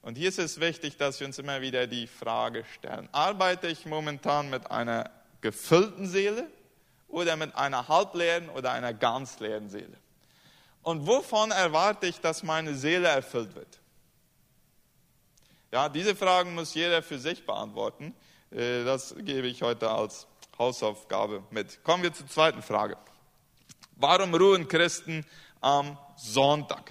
Und 0.02 0.16
hier 0.16 0.28
ist 0.28 0.38
es 0.38 0.60
wichtig, 0.60 0.96
dass 0.96 1.18
wir 1.18 1.26
uns 1.26 1.40
immer 1.40 1.60
wieder 1.60 1.88
die 1.88 2.06
Frage 2.06 2.64
stellen, 2.76 3.08
arbeite 3.10 3.66
ich 3.66 3.84
momentan 3.84 4.48
mit 4.48 4.70
einer 4.70 5.10
gefüllten 5.40 6.06
Seele 6.06 6.46
oder 7.08 7.34
mit 7.34 7.56
einer 7.56 7.88
halbleeren 7.88 8.48
oder 8.48 8.70
einer 8.70 8.94
ganz 8.94 9.40
leeren 9.40 9.70
Seele? 9.70 9.96
Und 10.82 11.06
wovon 11.06 11.50
erwarte 11.50 12.06
ich, 12.06 12.20
dass 12.20 12.42
meine 12.42 12.74
Seele 12.74 13.08
erfüllt 13.08 13.54
wird? 13.54 13.80
Ja, 15.72 15.88
diese 15.88 16.16
Fragen 16.16 16.54
muss 16.54 16.74
jeder 16.74 17.02
für 17.02 17.18
sich 17.18 17.46
beantworten. 17.46 18.14
Äh, 18.50 18.84
das 18.84 19.14
gebe 19.18 19.46
ich 19.46 19.62
heute 19.62 19.90
als 19.90 20.26
Hausaufgabe 20.58 21.44
mit. 21.50 21.82
Kommen 21.84 22.02
wir 22.02 22.12
zur 22.12 22.26
zweiten 22.26 22.62
Frage. 22.62 22.96
Warum 23.94 24.34
ruhen 24.34 24.66
Christen 24.66 25.24
am 25.60 25.96
Sonntag? 26.16 26.90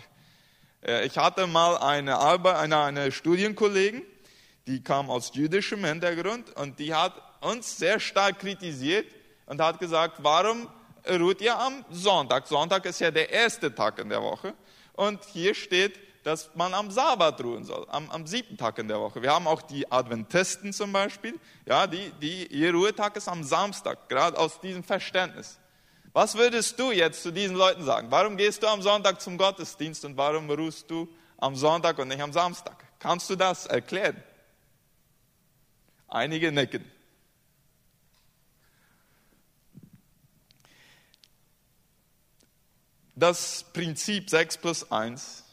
Äh, 0.82 1.06
ich 1.06 1.18
hatte 1.18 1.48
mal 1.48 1.78
eine, 1.78 2.18
Arbeit, 2.18 2.56
eine, 2.56 2.78
eine 2.78 3.12
Studienkollegin, 3.12 4.04
die 4.68 4.84
kam 4.84 5.10
aus 5.10 5.32
jüdischem 5.34 5.84
Hintergrund 5.84 6.56
und 6.56 6.80
die 6.80 6.94
hat 6.94 7.14
uns 7.42 7.78
sehr 7.78 8.00
stark 8.00 8.40
kritisiert 8.40 9.08
und 9.46 9.62
hat 9.62 9.80
gesagt, 9.80 10.18
warum 10.20 10.70
ruht 11.08 11.42
ihr 11.42 11.58
am 11.58 11.86
Sonntag. 11.90 12.48
Sonntag 12.48 12.86
ist 12.86 13.00
ja 13.00 13.12
der 13.12 13.30
erste 13.30 13.74
Tag 13.74 14.00
in 14.00 14.10
der 14.10 14.22
Woche. 14.22 14.54
Und 14.94 15.24
hier 15.26 15.54
steht, 15.56 16.00
dass 16.24 16.54
man 16.56 16.74
am 16.74 16.92
Sabbat 16.92 17.42
ruhen 17.44 17.64
soll, 17.64 17.88
am, 17.90 18.10
am 18.10 18.28
siebten 18.28 18.58
Tag 18.58 18.78
in 18.78 18.88
der 18.88 19.00
Woche. 19.00 19.22
Wir 19.22 19.32
haben 19.32 19.48
auch 19.48 19.62
die 19.62 19.90
Adventisten 19.92 20.74
zum 20.74 20.92
Beispiel, 20.92 21.40
ja, 21.66 21.88
die, 21.88 22.12
die, 22.22 22.48
ihr 22.48 22.74
Ruhetag 22.74 23.16
ist 23.16 23.28
am 23.28 23.44
Samstag, 23.44 24.10
gerade 24.10 24.38
aus 24.38 24.60
diesem 24.60 24.84
Verständnis. 24.84 25.58
Was 26.12 26.36
würdest 26.36 26.78
du 26.80 26.92
jetzt 26.92 27.24
zu 27.24 27.32
diesen 27.32 27.56
Leuten 27.56 27.84
sagen? 27.84 28.08
Warum 28.10 28.36
gehst 28.36 28.62
du 28.64 28.68
am 28.68 28.82
Sonntag 28.82 29.22
zum 29.22 29.38
Gottesdienst 29.38 30.04
und 30.06 30.18
warum 30.18 30.50
ruhst 30.50 30.90
du 30.90 31.08
am 31.38 31.56
Sonntag 31.56 31.98
und 32.00 32.10
nicht 32.10 32.22
am 32.22 32.34
Samstag? 32.34 32.76
Kannst 33.00 33.30
du 33.30 33.36
das 33.36 33.66
erklären? 33.68 34.22
Einige 36.08 36.52
nicken. 36.52 36.84
Das 43.20 43.66
Prinzip 43.74 44.30
6 44.30 44.58
plus 44.58 44.92
1 44.92 45.44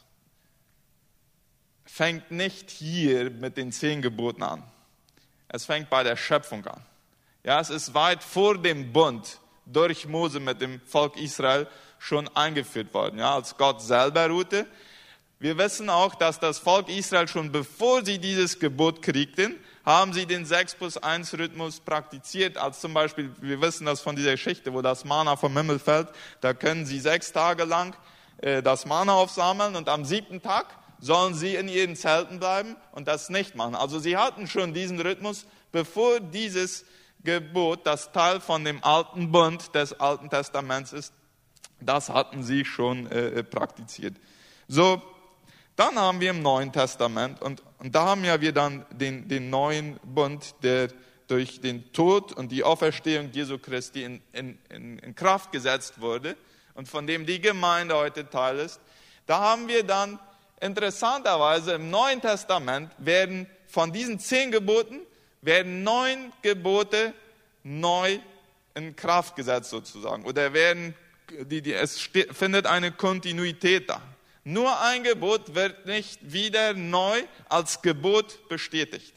fängt 1.85 2.31
nicht 2.31 2.69
hier 2.71 3.29
mit 3.29 3.57
den 3.57 3.71
zehn 3.71 4.01
Geboten 4.01 4.43
an. 4.43 4.63
Es 5.49 5.65
fängt 5.65 5.89
bei 5.89 6.03
der 6.03 6.15
Schöpfung 6.15 6.65
an. 6.65 6.81
Ja, 7.43 7.59
es 7.59 7.69
ist 7.69 7.93
weit 7.93 8.23
vor 8.23 8.57
dem 8.57 8.91
Bund 8.93 9.39
durch 9.65 10.07
Mose 10.07 10.39
mit 10.39 10.61
dem 10.61 10.81
Volk 10.81 11.17
Israel 11.17 11.67
schon 11.99 12.27
eingeführt 12.35 12.93
worden, 12.93 13.19
ja, 13.19 13.35
als 13.35 13.57
Gott 13.57 13.81
selber 13.81 14.27
ruhte. 14.29 14.65
Wir 15.39 15.57
wissen 15.57 15.89
auch, 15.89 16.15
dass 16.15 16.39
das 16.39 16.59
Volk 16.59 16.89
Israel 16.89 17.27
schon 17.27 17.51
bevor 17.51 18.03
sie 18.05 18.19
dieses 18.19 18.59
Gebot 18.59 19.01
kriegten, 19.01 19.55
haben 19.87 20.11
sie 20.11 20.25
den 20.25 20.45
6 20.45 20.75
plus 20.75 20.97
1 20.97 21.33
Rhythmus 21.39 21.79
praktiziert, 21.79 22.57
als 22.57 22.81
zum 22.81 22.93
Beispiel, 22.93 23.33
wir 23.39 23.61
wissen 23.61 23.85
das 23.85 24.01
von 24.01 24.17
dieser 24.17 24.31
Geschichte, 24.31 24.73
wo 24.73 24.81
das 24.81 25.05
Mana 25.05 25.37
vom 25.37 25.55
Himmel 25.55 25.79
fällt, 25.79 26.09
da 26.41 26.53
können 26.53 26.85
sie 26.85 26.99
sechs 26.99 27.31
Tage 27.31 27.63
lang 27.63 27.95
äh, 28.39 28.61
das 28.61 28.85
Mana 28.85 29.13
aufsammeln 29.13 29.77
und 29.77 29.87
am 29.87 30.03
siebten 30.03 30.41
Tag 30.41 30.65
sollen 30.99 31.35
sie 31.35 31.55
in 31.55 31.69
ihren 31.69 31.95
Zelten 31.95 32.37
bleiben 32.37 32.75
und 32.91 33.07
das 33.07 33.29
nicht 33.29 33.55
machen. 33.55 33.75
Also 33.75 33.97
sie 33.97 34.17
hatten 34.17 34.47
schon 34.47 34.73
diesen 34.73 34.99
Rhythmus, 34.99 35.45
bevor 35.71 36.19
dieses 36.19 36.83
Gebot, 37.23 37.87
das 37.87 38.11
Teil 38.11 38.41
von 38.41 38.65
dem 38.65 38.83
alten 38.83 39.31
Bund 39.31 39.73
des 39.73 39.97
Alten 40.01 40.29
Testaments 40.29 40.91
ist, 40.91 41.13
das 41.79 42.09
hatten 42.09 42.43
sie 42.43 42.65
schon 42.65 43.09
äh, 43.09 43.41
praktiziert. 43.41 44.17
So, 44.67 45.01
dann 45.77 45.97
haben 45.97 46.19
wir 46.19 46.31
im 46.31 46.41
Neuen 46.41 46.73
Testament, 46.73 47.41
und, 47.41 47.63
und 47.77 47.95
da 47.95 48.07
haben 48.07 48.25
ja 48.25 48.41
wir 48.41 48.51
dann 48.51 48.85
den, 48.91 49.29
den 49.29 49.49
neuen 49.49 49.97
Bund, 50.03 50.55
der 50.63 50.89
durch 51.27 51.61
den 51.61 51.93
Tod 51.93 52.33
und 52.33 52.51
die 52.51 52.63
Auferstehung 52.63 53.31
Jesu 53.31 53.59
Christi 53.59 54.03
in, 54.03 54.21
in, 54.33 54.57
in 54.69 55.15
Kraft 55.15 55.51
gesetzt 55.51 56.01
wurde 56.01 56.35
und 56.73 56.87
von 56.87 57.05
dem 57.05 57.25
die 57.25 57.39
Gemeinde 57.39 57.95
heute 57.95 58.29
Teil 58.29 58.59
ist. 58.59 58.79
Da 59.25 59.39
haben 59.39 59.67
wir 59.67 59.83
dann 59.83 60.19
interessanterweise 60.61 61.73
im 61.73 61.91
Neuen 61.91 62.21
Testament 62.21 62.91
werden 62.97 63.45
von 63.67 63.91
diesen 63.91 64.19
zehn 64.19 64.51
Geboten 64.51 65.01
werden 65.41 65.83
neun 65.83 66.33
Gebote 66.41 67.13
neu 67.63 68.19
in 68.73 68.95
Kraft 68.95 69.35
gesetzt 69.35 69.69
sozusagen 69.69 70.25
oder 70.25 70.53
werden 70.53 70.95
die, 71.29 71.61
die, 71.61 71.73
es 71.73 72.09
findet 72.31 72.65
eine 72.65 72.91
Kontinuität 72.91 73.89
da. 73.89 74.01
Nur 74.49 74.79
ein 74.79 75.03
Gebot 75.03 75.55
wird 75.55 75.87
nicht 75.87 76.31
wieder 76.31 76.73
neu 76.73 77.21
als 77.49 77.81
Gebot 77.81 78.47
bestätigt. 78.47 79.13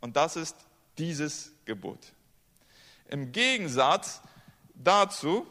Und 0.00 0.14
das 0.14 0.36
ist 0.36 0.54
dieses 0.98 1.50
Gebot. 1.64 1.98
Im 3.08 3.32
Gegensatz 3.32 4.20
dazu 4.76 5.48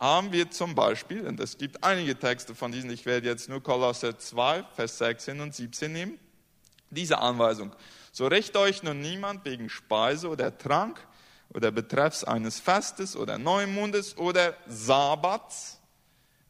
haben 0.00 0.32
wir 0.32 0.50
zum 0.50 0.74
Beispiel, 0.74 1.24
und 1.28 1.38
es 1.38 1.58
gibt 1.58 1.84
einige 1.84 2.18
Texte 2.18 2.56
von 2.56 2.72
diesen, 2.72 2.90
ich 2.90 3.06
werde 3.06 3.28
jetzt 3.28 3.48
nur 3.48 3.62
Kolosser 3.62 4.18
2, 4.18 4.64
Vers 4.74 4.98
16 4.98 5.40
und 5.40 5.54
17 5.54 5.92
nehmen, 5.92 6.18
Diese 6.90 7.18
Anweisung. 7.18 7.72
So 8.10 8.26
richt 8.26 8.56
euch 8.56 8.82
nun 8.82 9.00
niemand 9.00 9.44
wegen 9.44 9.70
Speise 9.70 10.28
oder 10.28 10.58
Trank 10.58 11.06
oder 11.50 11.70
betreffs 11.70 12.24
eines 12.24 12.58
Festes 12.58 13.14
oder 13.14 13.38
Neumondes 13.38 14.18
oder 14.18 14.56
Sabbats, 14.66 15.78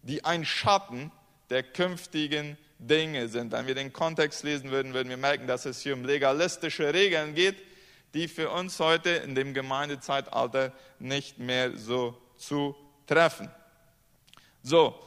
die 0.00 0.25
ein 0.25 0.46
Schatten 0.46 1.12
der 1.50 1.62
künftigen 1.62 2.56
Dinge 2.78 3.28
sind. 3.28 3.52
Wenn 3.52 3.66
wir 3.66 3.74
den 3.74 3.92
Kontext 3.92 4.44
lesen 4.44 4.70
würden, 4.70 4.94
würden 4.94 5.08
wir 5.08 5.16
merken, 5.16 5.46
dass 5.46 5.64
es 5.64 5.80
hier 5.80 5.94
um 5.94 6.04
legalistische 6.04 6.92
Regeln 6.92 7.34
geht, 7.34 7.56
die 8.14 8.28
für 8.28 8.50
uns 8.50 8.78
heute 8.80 9.10
in 9.10 9.34
dem 9.34 9.54
Gemeindezeitalter 9.54 10.72
nicht 10.98 11.38
mehr 11.38 11.76
so 11.76 12.16
zu 12.36 12.74
treffen. 13.06 13.50
So, 14.62 14.98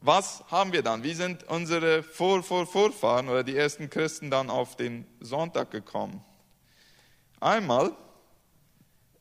was 0.00 0.44
haben 0.50 0.72
wir 0.72 0.82
dann? 0.82 1.02
Wie 1.02 1.14
sind 1.14 1.44
unsere 1.44 2.02
Vor 2.02 2.40
-Vor 2.40 2.66
Vorfahren 2.66 3.28
oder 3.28 3.44
die 3.44 3.56
ersten 3.56 3.88
Christen 3.88 4.30
dann 4.30 4.50
auf 4.50 4.76
den 4.76 5.06
Sonntag 5.20 5.70
gekommen? 5.70 6.24
Einmal 7.40 7.92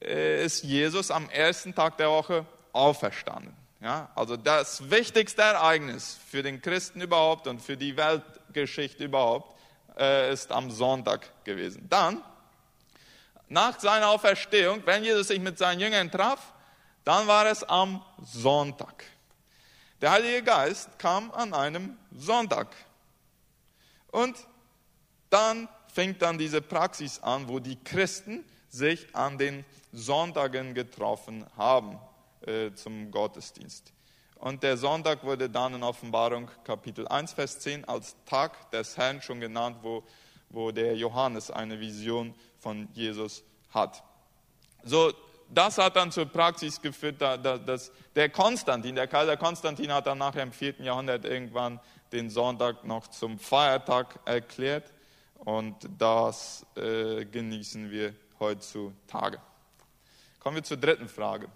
äh, 0.01 0.43
ist 0.43 0.63
Jesus 0.63 1.12
am 1.12 1.29
ersten 1.29 1.75
Tag 1.75 1.98
der 1.98 2.10
Woche 2.10 2.46
auferstanden. 2.74 3.55
Ja, 3.82 4.12
also 4.14 4.38
das 4.38 4.92
wichtigste 4.92 5.42
Ereignis 5.42 6.20
für 6.28 6.44
den 6.44 6.62
Christen 6.62 7.02
überhaupt 7.02 7.48
und 7.48 7.60
für 7.60 7.76
die 7.76 7.98
Weltgeschichte 7.98 9.06
überhaupt 9.06 9.58
äh, 9.98 10.32
ist 10.32 10.52
am 10.52 10.70
Sonntag 10.70 11.28
gewesen. 11.44 11.88
Dann, 11.90 12.24
nach 13.50 13.80
seiner 13.80 14.10
Auferstehung, 14.10 14.84
wenn 14.86 15.04
Jesus 15.04 15.30
sich 15.30 15.40
mit 15.40 15.58
seinen 15.58 15.80
Jüngern 15.80 16.12
traf, 16.12 16.54
dann 17.04 17.26
war 17.26 17.48
es 17.48 17.64
am 17.64 18.06
Sonntag. 18.24 19.04
Der 20.00 20.12
Heilige 20.12 20.44
Geist 20.44 21.00
kam 21.00 21.32
an 21.32 21.52
einem 21.56 21.98
Sonntag. 22.16 22.68
Und 24.12 24.38
dann 25.32 25.68
fing 25.92 26.16
dann 26.20 26.38
diese 26.38 26.62
Praxis 26.62 27.20
an, 27.20 27.48
wo 27.48 27.58
die 27.58 27.84
Christen 27.84 28.46
sich 28.70 29.16
an 29.16 29.40
den 29.40 29.66
Sonntagen 29.92 30.76
getroffen 30.76 31.48
haben 31.58 32.00
äh, 32.46 32.74
zum 32.74 33.12
Gottesdienst. 33.12 33.94
Und 34.36 34.64
der 34.64 34.76
Sonntag 34.76 35.24
wurde 35.24 35.50
dann 35.50 35.76
in 35.76 35.84
Offenbarung 35.84 36.50
Kapitel 36.64 37.08
1, 37.08 37.34
Vers 37.34 37.60
10 37.60 37.86
als 37.86 38.16
Tag 38.26 38.72
des 38.72 38.98
Herrn 38.98 39.22
schon 39.22 39.40
genannt, 39.40 39.78
wo, 39.84 40.04
wo 40.50 40.72
der 40.72 40.96
Johannes 40.96 41.52
eine 41.52 41.80
Vision 41.80 42.34
von 42.58 42.88
Jesus 42.94 43.44
hat. 43.70 44.04
So, 44.84 45.14
das 45.48 45.78
hat 45.78 45.96
dann 45.96 46.12
zur 46.12 46.26
Praxis 46.26 46.82
geführt, 46.82 47.22
dass 47.22 47.92
der 48.16 48.30
Konstantin, 48.30 48.96
der 48.96 49.08
Kaiser 49.08 49.38
Konstantin 49.38 49.94
hat 49.94 50.08
dann 50.08 50.18
nachher 50.18 50.44
im 50.44 50.52
4. 50.52 50.80
Jahrhundert 50.80 51.26
irgendwann 51.26 51.80
den 52.12 52.30
Sonntag 52.30 52.84
noch 52.84 53.08
zum 53.08 53.38
Feiertag 53.38 54.20
erklärt 54.26 54.92
und 55.36 55.76
das 55.98 56.66
äh, 56.76 57.26
genießen 57.26 57.92
wir 57.92 58.16
heutzutage. 58.40 59.40
Kommen 60.40 60.56
wir 60.56 60.64
zur 60.64 60.78
dritten 60.78 61.08
Frage. 61.08 61.48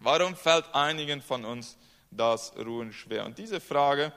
Warum 0.00 0.36
fällt 0.36 0.74
einigen 0.74 1.20
von 1.20 1.44
uns 1.44 1.76
das 2.10 2.52
Ruhen 2.56 2.92
schwer? 2.92 3.26
Und 3.26 3.36
diese 3.38 3.60
Frage, 3.60 4.12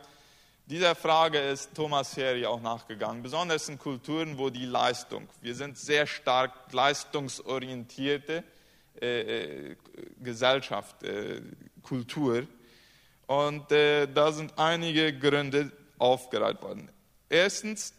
dieser 0.68 0.96
Frage 0.96 1.40
ist 1.40 1.74
Thomas 1.74 2.14
Ferry 2.14 2.46
auch 2.46 2.62
nachgegangen, 2.62 3.24
besonders 3.24 3.68
in 3.68 3.80
Kulturen, 3.80 4.38
wo 4.38 4.50
die 4.50 4.66
Leistung, 4.66 5.28
wir 5.42 5.56
sind 5.56 5.78
sehr 5.78 6.06
stark 6.06 6.72
leistungsorientierte 6.72 8.44
äh, 9.02 9.72
äh, 9.72 9.76
Gesellschaft, 10.22 11.02
äh, 11.04 11.42
Kultur. 11.82 12.46
Und 13.26 13.72
äh, 13.72 14.06
da 14.08 14.32
sind 14.32 14.58
einige 14.60 15.18
Gründe 15.18 15.72
aufgereiht 15.98 16.62
worden. 16.62 16.92
Erstens, 17.28 17.94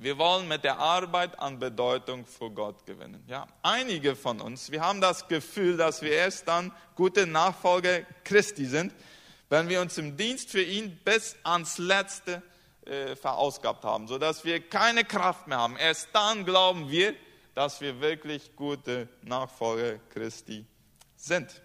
wir 0.00 0.16
wollen 0.16 0.48
mit 0.48 0.64
der 0.64 0.78
Arbeit 0.78 1.38
an 1.38 1.58
Bedeutung 1.58 2.24
vor 2.24 2.50
Gott 2.50 2.86
gewinnen. 2.86 3.22
Ja, 3.26 3.46
einige 3.62 4.16
von 4.16 4.40
uns, 4.40 4.70
wir 4.70 4.80
haben 4.80 5.02
das 5.02 5.28
Gefühl, 5.28 5.76
dass 5.76 6.00
wir 6.00 6.12
erst 6.12 6.48
dann 6.48 6.72
gute 6.94 7.26
Nachfolger 7.26 8.00
Christi 8.24 8.64
sind, 8.64 8.94
wenn 9.50 9.68
wir 9.68 9.82
uns 9.82 9.98
im 9.98 10.16
Dienst 10.16 10.48
für 10.48 10.62
ihn 10.62 10.98
bis 11.04 11.36
ans 11.42 11.76
Letzte 11.76 12.42
äh, 12.86 13.14
verausgabt 13.14 13.84
haben, 13.84 14.08
sodass 14.08 14.42
wir 14.42 14.66
keine 14.66 15.04
Kraft 15.04 15.46
mehr 15.46 15.58
haben. 15.58 15.76
Erst 15.76 16.08
dann 16.14 16.46
glauben 16.46 16.88
wir, 16.88 17.14
dass 17.54 17.82
wir 17.82 18.00
wirklich 18.00 18.56
gute 18.56 19.06
Nachfolger 19.20 19.98
Christi 20.14 20.64
sind. 21.16 21.60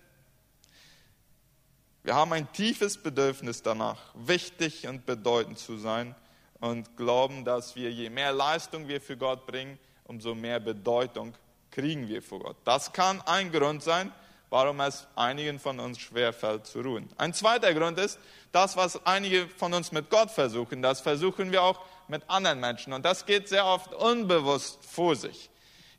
Wir 2.04 2.16
haben 2.16 2.34
ein 2.34 2.52
tiefes 2.52 3.02
Bedürfnis 3.02 3.64
danach, 3.64 4.14
wichtig 4.14 4.90
und 4.90 5.06
bedeutend 5.06 5.58
zu 5.58 5.78
sein 5.78 6.16
und 6.60 6.96
glauben, 6.98 7.46
dass 7.46 7.76
wir, 7.76 7.92
je 7.92 8.10
mehr 8.10 8.32
Leistung 8.32 8.88
wir 8.88 9.02
für 9.02 9.18
Gott 9.18 9.46
bringen, 9.46 9.78
umso 10.06 10.36
mehr 10.36 10.60
Bedeutung 10.60 11.34
kriegen 11.72 12.08
wir 12.08 12.22
vor 12.22 12.40
Gott. 12.40 12.58
Das 12.64 12.94
kann 12.94 13.22
ein 13.26 13.52
Grund 13.52 13.84
sein, 13.84 14.12
warum 14.50 14.80
es 14.80 15.08
einigen 15.16 15.60
von 15.60 15.80
uns 15.80 16.00
schwerfällt 16.00 16.66
zu 16.66 16.82
ruhen. 16.82 17.10
Ein 17.18 17.34
zweiter 17.34 17.74
Grund 17.74 18.00
ist, 18.00 18.20
das, 18.52 18.78
was 18.78 19.06
einige 19.06 19.50
von 19.50 19.74
uns 19.74 19.92
mit 19.92 20.10
Gott 20.10 20.32
versuchen, 20.32 20.82
das 20.82 21.02
versuchen 21.02 21.52
wir 21.52 21.62
auch 21.62 21.84
mit 22.08 22.24
anderen 22.30 22.60
Menschen. 22.60 22.94
Und 22.94 23.04
das 23.04 23.26
geht 23.26 23.50
sehr 23.50 23.66
oft 23.66 23.94
unbewusst 23.94 24.80
vor 24.86 25.16
sich. 25.16 25.50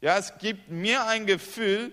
Ja, 0.00 0.16
es 0.16 0.38
gibt 0.38 0.70
mir 0.70 1.06
ein 1.06 1.26
Gefühl 1.26 1.92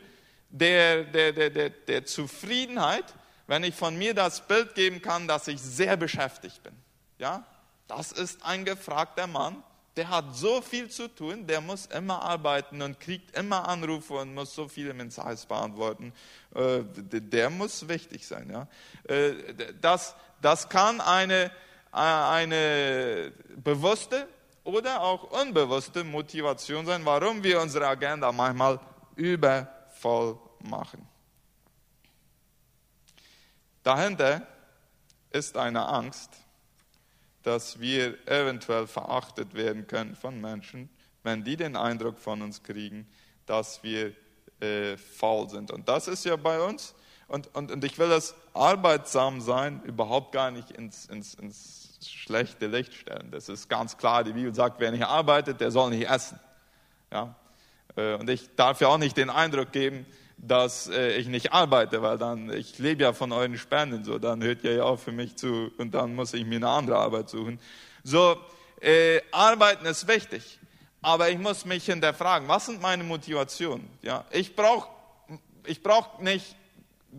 der, 0.50 1.04
der, 1.04 1.34
der, 1.34 1.50
der, 1.50 1.70
der 1.70 2.06
Zufriedenheit, 2.06 3.06
wenn 3.48 3.64
ich 3.64 3.76
von 3.76 3.98
mir 3.98 4.14
das 4.14 4.48
Bild 4.48 4.76
geben 4.76 5.02
kann, 5.02 5.28
dass 5.28 5.48
ich 5.48 5.60
sehr 5.60 5.98
beschäftigt 5.98 6.64
bin. 6.64 6.74
Ja, 7.18 7.46
das 7.98 8.12
ist 8.12 8.44
ein 8.44 8.66
gefragter 8.66 9.28
Mann, 9.28 9.64
der 9.96 10.10
hat 10.10 10.36
so 10.36 10.62
viel 10.62 10.90
zu 10.90 11.08
tun, 11.08 11.46
der 11.46 11.62
muss 11.62 11.86
immer 11.86 12.22
arbeiten 12.24 12.82
und 12.82 13.00
kriegt 13.00 13.38
immer 13.38 13.68
Anrufe 13.68 14.14
und 14.16 14.34
muss 14.34 14.56
so 14.56 14.68
viele 14.68 14.94
Mensages 14.94 15.46
beantworten. 15.46 16.14
Äh, 16.56 16.82
der 16.84 17.50
muss 17.52 17.88
wichtig 17.88 18.26
sein. 18.26 18.50
Ja? 18.50 18.68
Äh, 19.14 19.54
das, 19.80 20.16
das 20.42 20.68
kann 20.68 21.00
eine, 21.00 21.52
äh, 21.94 21.98
eine 21.98 23.34
bewusste 23.56 24.28
oder 24.64 25.02
auch 25.02 25.30
unbewusste 25.42 26.04
Motivation 26.04 26.86
sein, 26.88 27.06
warum 27.06 27.44
wir 27.44 27.62
unsere 27.62 27.88
Agenda 27.88 28.32
manchmal 28.32 28.80
übervoll 29.16 30.40
machen. 30.62 31.08
Dahinter 33.84 34.48
ist 35.30 35.56
eine 35.58 35.86
Angst, 35.86 36.32
dass 37.44 37.80
wir 37.80 38.18
eventuell 38.28 38.88
verachtet 38.88 39.54
werden 39.54 39.86
können 39.88 40.16
von 40.16 40.40
Menschen, 40.40 40.90
wenn 41.24 41.44
die 41.44 41.58
den 41.58 41.76
Eindruck 41.76 42.18
von 42.18 42.42
uns 42.42 42.64
kriegen, 42.64 43.08
dass 43.46 43.84
wir 43.84 44.14
äh, 44.60 44.98
faul 44.98 45.50
sind. 45.50 45.72
Und 45.72 45.88
das 45.88 46.08
ist 46.08 46.26
ja 46.26 46.36
bei 46.36 46.62
uns. 46.62 46.96
Und, 47.28 47.54
und, 47.56 47.72
und 47.72 47.84
ich 47.84 47.98
will 48.00 48.10
das 48.10 48.36
arbeitsam 48.54 49.42
sein 49.42 49.82
überhaupt 49.84 50.32
gar 50.32 50.52
nicht 50.52 50.72
ins, 50.72 51.06
ins, 51.06 51.34
ins 51.36 51.98
schlechte 52.06 52.68
Licht 52.68 52.94
stellen. 52.94 53.32
Das 53.32 53.50
ist 53.50 53.70
ganz 53.70 53.98
klar. 53.98 54.24
Die 54.24 54.34
Bibel 54.34 54.54
sagt, 54.54 54.80
wer 54.80 54.92
nicht 54.92 55.06
arbeitet, 55.06 55.62
der 55.62 55.72
soll 55.72 55.90
nicht 55.90 56.10
essen. 56.10 56.40
Ja? 57.12 57.36
Äh, 57.96 58.16
und 58.16 58.30
ich 58.30 58.56
darf 58.56 58.82
ja 58.82 58.88
auch 58.90 58.98
nicht 58.98 59.18
den 59.18 59.30
Eindruck 59.30 59.72
geben, 59.72 60.06
dass 60.38 60.88
äh, 60.90 61.18
ich 61.18 61.28
nicht 61.28 61.54
arbeite, 61.54 62.02
weil 62.02 62.18
dann, 62.18 62.52
ich 62.52 62.78
lebe 62.80 63.04
ja 63.04 63.14
von 63.14 63.32
euren 63.32 63.58
Spenden, 63.58 64.04
so, 64.04 64.20
dann 64.20 64.44
hört 64.44 64.64
ihr 64.64 64.74
ja 64.74 64.84
auch 64.84 65.00
für 65.00 65.12
mich 65.12 65.36
zu 65.36 65.72
und 65.78 65.94
dann 65.94 66.16
muss 66.16 66.34
ich 66.34 66.46
mir 66.46 66.58
eine 66.58 66.70
andere 66.70 66.98
Arbeit 66.98 67.30
suchen. 67.30 67.60
So, 68.04 68.38
äh, 68.82 69.22
arbeiten 69.32 69.86
ist 69.86 70.08
wichtig, 70.08 70.60
aber 71.02 71.30
ich 71.30 71.38
muss 71.38 71.66
mich 71.66 71.86
hinterfragen, 71.86 72.48
was 72.48 72.66
sind 72.66 72.82
meine 72.82 73.04
Motivationen? 73.04 73.88
Ja, 74.02 74.26
ich 74.32 74.56
brauche 74.56 74.88
ich 75.66 75.82
brauch 75.82 76.20
nicht 76.20 76.56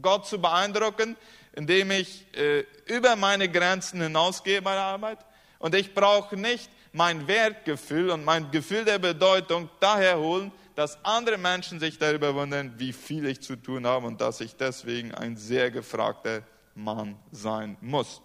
Gott 0.03 0.27
zu 0.27 0.41
beeindrucken, 0.41 1.17
indem 1.55 1.91
ich 1.91 2.27
äh, 2.37 2.65
über 2.87 3.17
meine 3.17 3.49
Grenzen 3.49 4.01
hinausgehe 4.01 4.61
bei 4.61 4.75
der 4.75 4.83
Arbeit. 4.83 5.19
Und 5.59 5.75
ich 5.75 5.95
brauche 5.95 6.37
nicht 6.37 6.69
mein 6.93 7.27
Wertgefühl 7.27 8.11
und 8.11 8.25
mein 8.25 8.51
Gefühl 8.51 8.85
der 8.85 8.99
Bedeutung 8.99 9.69
daher 9.81 10.19
holen, 10.19 10.53
dass 10.75 11.05
andere 11.05 11.39
Menschen 11.39 11.79
sich 11.79 11.99
darüber 11.99 12.35
wundern, 12.35 12.75
wie 12.79 12.93
viel 12.93 13.27
ich 13.27 13.41
zu 13.41 13.57
tun 13.57 13.87
habe 13.87 14.07
und 14.07 14.21
dass 14.21 14.41
ich 14.41 14.57
deswegen 14.57 15.15
ein 15.15 15.37
sehr 15.37 15.71
gefragter 15.71 16.43
Mann 16.75 17.17
sein 17.31 17.77
muss. 17.81 18.21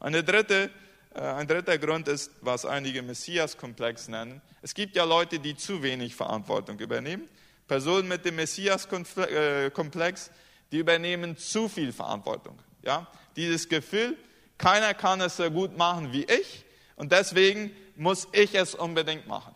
Eine 0.00 0.24
dritte, 0.24 0.70
äh, 1.14 1.20
ein 1.20 1.46
dritter 1.46 1.78
Grund 1.78 2.08
ist, 2.08 2.32
was 2.40 2.66
einige 2.66 3.02
Messias-Komplex 3.02 4.08
nennen. 4.08 4.42
Es 4.62 4.74
gibt 4.74 4.96
ja 4.96 5.04
Leute, 5.04 5.38
die 5.38 5.56
zu 5.56 5.82
wenig 5.82 6.14
Verantwortung 6.14 6.78
übernehmen. 6.78 7.28
Personen 7.68 8.08
mit 8.08 8.24
dem 8.24 8.36
Messias-Komplex 8.36 10.30
die 10.72 10.78
übernehmen 10.78 11.36
zu 11.36 11.68
viel 11.68 11.92
Verantwortung. 11.92 12.58
Ja? 12.82 13.06
Dieses 13.36 13.68
Gefühl, 13.68 14.16
keiner 14.58 14.92
kann 14.92 15.20
es 15.20 15.36
so 15.36 15.48
gut 15.50 15.76
machen 15.76 16.12
wie 16.12 16.24
ich 16.24 16.64
und 16.96 17.12
deswegen 17.12 17.70
muss 17.96 18.26
ich 18.32 18.54
es 18.54 18.74
unbedingt 18.74 19.26
machen. 19.26 19.54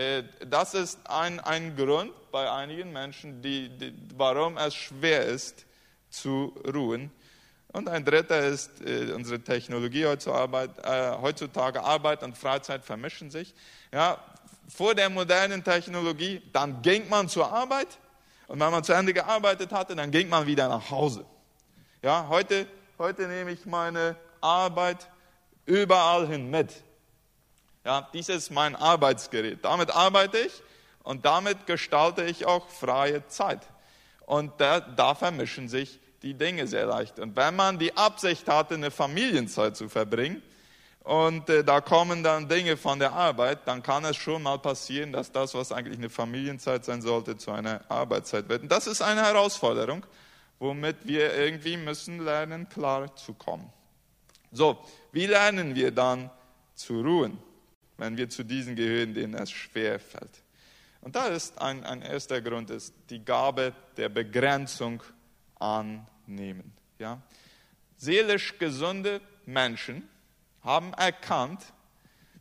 Äh, 0.00 0.24
das 0.46 0.72
ist 0.72 0.98
ein, 1.04 1.40
ein 1.40 1.76
Grund 1.76 2.12
bei 2.32 2.50
einigen 2.50 2.90
Menschen, 2.90 3.42
die, 3.42 3.68
die, 3.68 3.92
warum 4.16 4.56
es 4.56 4.74
schwer 4.74 5.26
ist 5.26 5.66
zu 6.08 6.54
ruhen. 6.72 7.10
Und 7.72 7.86
ein 7.86 8.02
dritter 8.04 8.46
ist 8.46 8.80
äh, 8.80 9.12
unsere 9.12 9.40
Technologie 9.40 10.06
heutzutage, 10.06 10.70
äh, 10.82 11.20
heutzutage 11.20 11.82
Arbeit 11.82 12.22
und 12.22 12.36
Freizeit 12.36 12.82
vermischen 12.82 13.30
sich. 13.30 13.54
Ja, 13.92 14.18
vor 14.68 14.94
der 14.94 15.10
modernen 15.10 15.62
Technologie, 15.62 16.40
dann 16.50 16.80
ging 16.80 17.06
man 17.08 17.28
zur 17.28 17.52
Arbeit 17.52 17.98
und 18.48 18.58
wenn 18.58 18.70
man 18.70 18.82
zu 18.82 18.94
Ende 18.94 19.12
gearbeitet 19.12 19.70
hatte, 19.70 19.94
dann 19.94 20.10
ging 20.10 20.30
man 20.30 20.46
wieder 20.46 20.66
nach 20.68 20.90
Hause. 20.90 21.26
Ja, 22.02 22.26
heute, 22.28 22.66
heute 22.98 23.28
nehme 23.28 23.50
ich 23.50 23.66
meine 23.66 24.16
Arbeit 24.40 25.08
überall 25.66 26.26
hin 26.26 26.50
mit. 26.50 26.72
Ja, 27.84 28.08
dies 28.12 28.28
ist 28.28 28.50
mein 28.50 28.76
Arbeitsgerät. 28.76 29.64
Damit 29.64 29.90
arbeite 29.90 30.38
ich 30.38 30.62
und 31.02 31.24
damit 31.24 31.66
gestalte 31.66 32.24
ich 32.24 32.46
auch 32.46 32.68
freie 32.68 33.26
Zeit. 33.28 33.60
Und 34.26 34.52
da, 34.60 34.80
da 34.80 35.14
vermischen 35.14 35.68
sich 35.68 35.98
die 36.22 36.34
Dinge 36.34 36.66
sehr 36.66 36.86
leicht. 36.86 37.18
Und 37.18 37.36
wenn 37.36 37.56
man 37.56 37.78
die 37.78 37.96
Absicht 37.96 38.48
hatte, 38.48 38.74
eine 38.74 38.90
Familienzeit 38.90 39.76
zu 39.76 39.88
verbringen, 39.88 40.42
und 41.02 41.48
äh, 41.48 41.64
da 41.64 41.80
kommen 41.80 42.22
dann 42.22 42.48
Dinge 42.48 42.76
von 42.76 42.98
der 42.98 43.12
Arbeit, 43.12 43.60
dann 43.66 43.82
kann 43.82 44.04
es 44.04 44.16
schon 44.16 44.42
mal 44.42 44.58
passieren, 44.58 45.12
dass 45.12 45.32
das, 45.32 45.54
was 45.54 45.72
eigentlich 45.72 45.98
eine 45.98 46.10
Familienzeit 46.10 46.84
sein 46.84 47.00
sollte, 47.00 47.36
zu 47.36 47.50
einer 47.50 47.80
Arbeitszeit 47.88 48.48
wird. 48.48 48.62
Und 48.62 48.70
das 48.70 48.86
ist 48.86 49.00
eine 49.00 49.22
Herausforderung, 49.22 50.04
womit 50.58 50.96
wir 51.04 51.34
irgendwie 51.34 51.78
müssen 51.78 52.22
lernen, 52.22 52.68
klar 52.68 53.16
zu 53.16 53.32
kommen. 53.32 53.72
So, 54.52 54.78
wie 55.10 55.26
lernen 55.26 55.74
wir 55.74 55.90
dann 55.90 56.30
zu 56.74 57.00
ruhen, 57.00 57.38
wenn 58.00 58.16
wir 58.16 58.28
zu 58.30 58.44
diesen 58.44 58.76
gehören, 58.76 59.14
denen 59.14 59.34
es 59.34 59.50
schwer 59.50 60.00
fällt? 60.00 60.42
Und 61.02 61.16
da 61.16 61.26
ist 61.26 61.60
ein, 61.60 61.84
ein 61.84 62.02
erster 62.02 62.40
Grund, 62.40 62.70
ist 62.70 62.94
die 63.08 63.24
Gabe 63.24 63.72
der 63.96 64.08
Begrenzung 64.08 65.02
annehmen. 65.58 66.72
Ja? 66.98 67.20
Seelisch 67.96 68.58
gesunde 68.58 69.20
Menschen 69.46 70.08
haben 70.62 70.92
erkannt, 70.94 71.60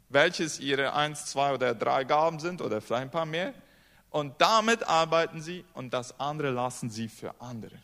welches 0.10 0.60
ihre 0.60 0.94
eins, 0.94 1.28
zwei 1.28 1.54
oder 1.54 1.76
drei 1.76 2.04
Gaben 2.04 2.40
sind 2.40 2.62
oder 2.62 2.82
vielleicht 2.82 3.04
ein 3.04 3.12
paar 3.12 3.26
mehr. 3.26 3.54
Und 4.10 4.42
damit 4.42 4.84
arbeiten 4.84 5.42
sie 5.42 5.64
und 5.74 5.94
das 5.94 6.20
andere 6.20 6.50
lassen 6.50 6.90
sie 6.90 7.08
für 7.08 7.40
andere. 7.40 7.78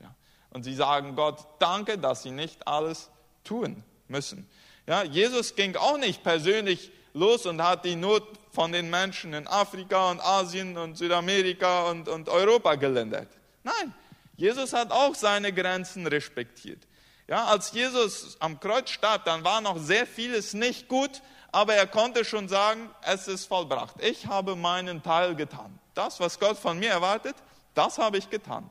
Ja. 0.00 0.14
Und 0.50 0.62
sie 0.62 0.74
sagen 0.74 1.14
Gott, 1.14 1.46
danke, 1.58 1.98
dass 1.98 2.22
sie 2.22 2.30
nicht 2.30 2.66
alles 2.66 3.10
tun 3.44 3.84
müssen. 4.08 4.48
Ja, 4.86 5.02
Jesus 5.02 5.54
ging 5.54 5.76
auch 5.76 5.98
nicht 5.98 6.22
persönlich 6.22 6.90
los 7.12 7.46
und 7.46 7.62
hat 7.62 7.84
die 7.84 7.96
Not 7.96 8.24
von 8.52 8.72
den 8.72 8.88
Menschen 8.88 9.34
in 9.34 9.46
Afrika 9.46 10.10
und 10.10 10.20
Asien 10.20 10.76
und 10.76 10.96
Südamerika 10.96 11.90
und, 11.90 12.08
und 12.08 12.28
Europa 12.28 12.74
gelindert. 12.76 13.28
Nein, 13.64 13.92
Jesus 14.36 14.72
hat 14.72 14.92
auch 14.92 15.14
seine 15.14 15.52
Grenzen 15.52 16.06
respektiert. 16.06 16.86
Ja, 17.28 17.46
als 17.46 17.72
Jesus 17.72 18.36
am 18.38 18.60
Kreuz 18.60 18.90
starb, 18.90 19.24
dann 19.24 19.42
war 19.42 19.60
noch 19.60 19.78
sehr 19.78 20.06
vieles 20.06 20.54
nicht 20.54 20.88
gut, 20.88 21.22
aber 21.50 21.74
er 21.74 21.86
konnte 21.86 22.24
schon 22.24 22.48
sagen, 22.48 22.88
es 23.02 23.26
ist 23.26 23.46
vollbracht. 23.46 23.96
Ich 24.00 24.26
habe 24.26 24.54
meinen 24.54 25.02
Teil 25.02 25.34
getan. 25.34 25.78
Das, 25.94 26.20
was 26.20 26.38
Gott 26.38 26.58
von 26.58 26.78
mir 26.78 26.90
erwartet, 26.90 27.34
das 27.74 27.98
habe 27.98 28.18
ich 28.18 28.30
getan. 28.30 28.70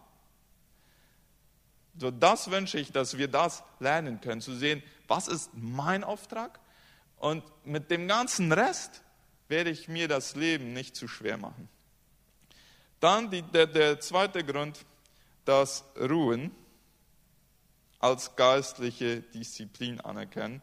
So, 1.97 2.11
das 2.11 2.51
wünsche 2.51 2.79
ich, 2.79 2.91
dass 2.91 3.17
wir 3.17 3.27
das 3.27 3.63
lernen 3.79 4.21
können, 4.21 4.41
zu 4.41 4.53
sehen, 4.53 4.83
was 5.07 5.27
ist 5.27 5.51
mein 5.53 6.03
Auftrag 6.03 6.59
und 7.17 7.43
mit 7.65 7.91
dem 7.91 8.07
ganzen 8.07 8.51
Rest 8.51 9.01
werde 9.47 9.69
ich 9.69 9.87
mir 9.87 10.07
das 10.07 10.35
Leben 10.35 10.73
nicht 10.73 10.95
zu 10.95 11.07
schwer 11.07 11.37
machen. 11.37 11.69
Dann 12.99 13.29
die, 13.29 13.41
der, 13.41 13.67
der 13.67 13.99
zweite 13.99 14.43
Grund, 14.43 14.85
das 15.45 15.83
Ruhen 15.99 16.51
als 17.99 18.35
geistliche 18.35 19.21
Disziplin 19.21 19.99
anerkennen. 20.01 20.61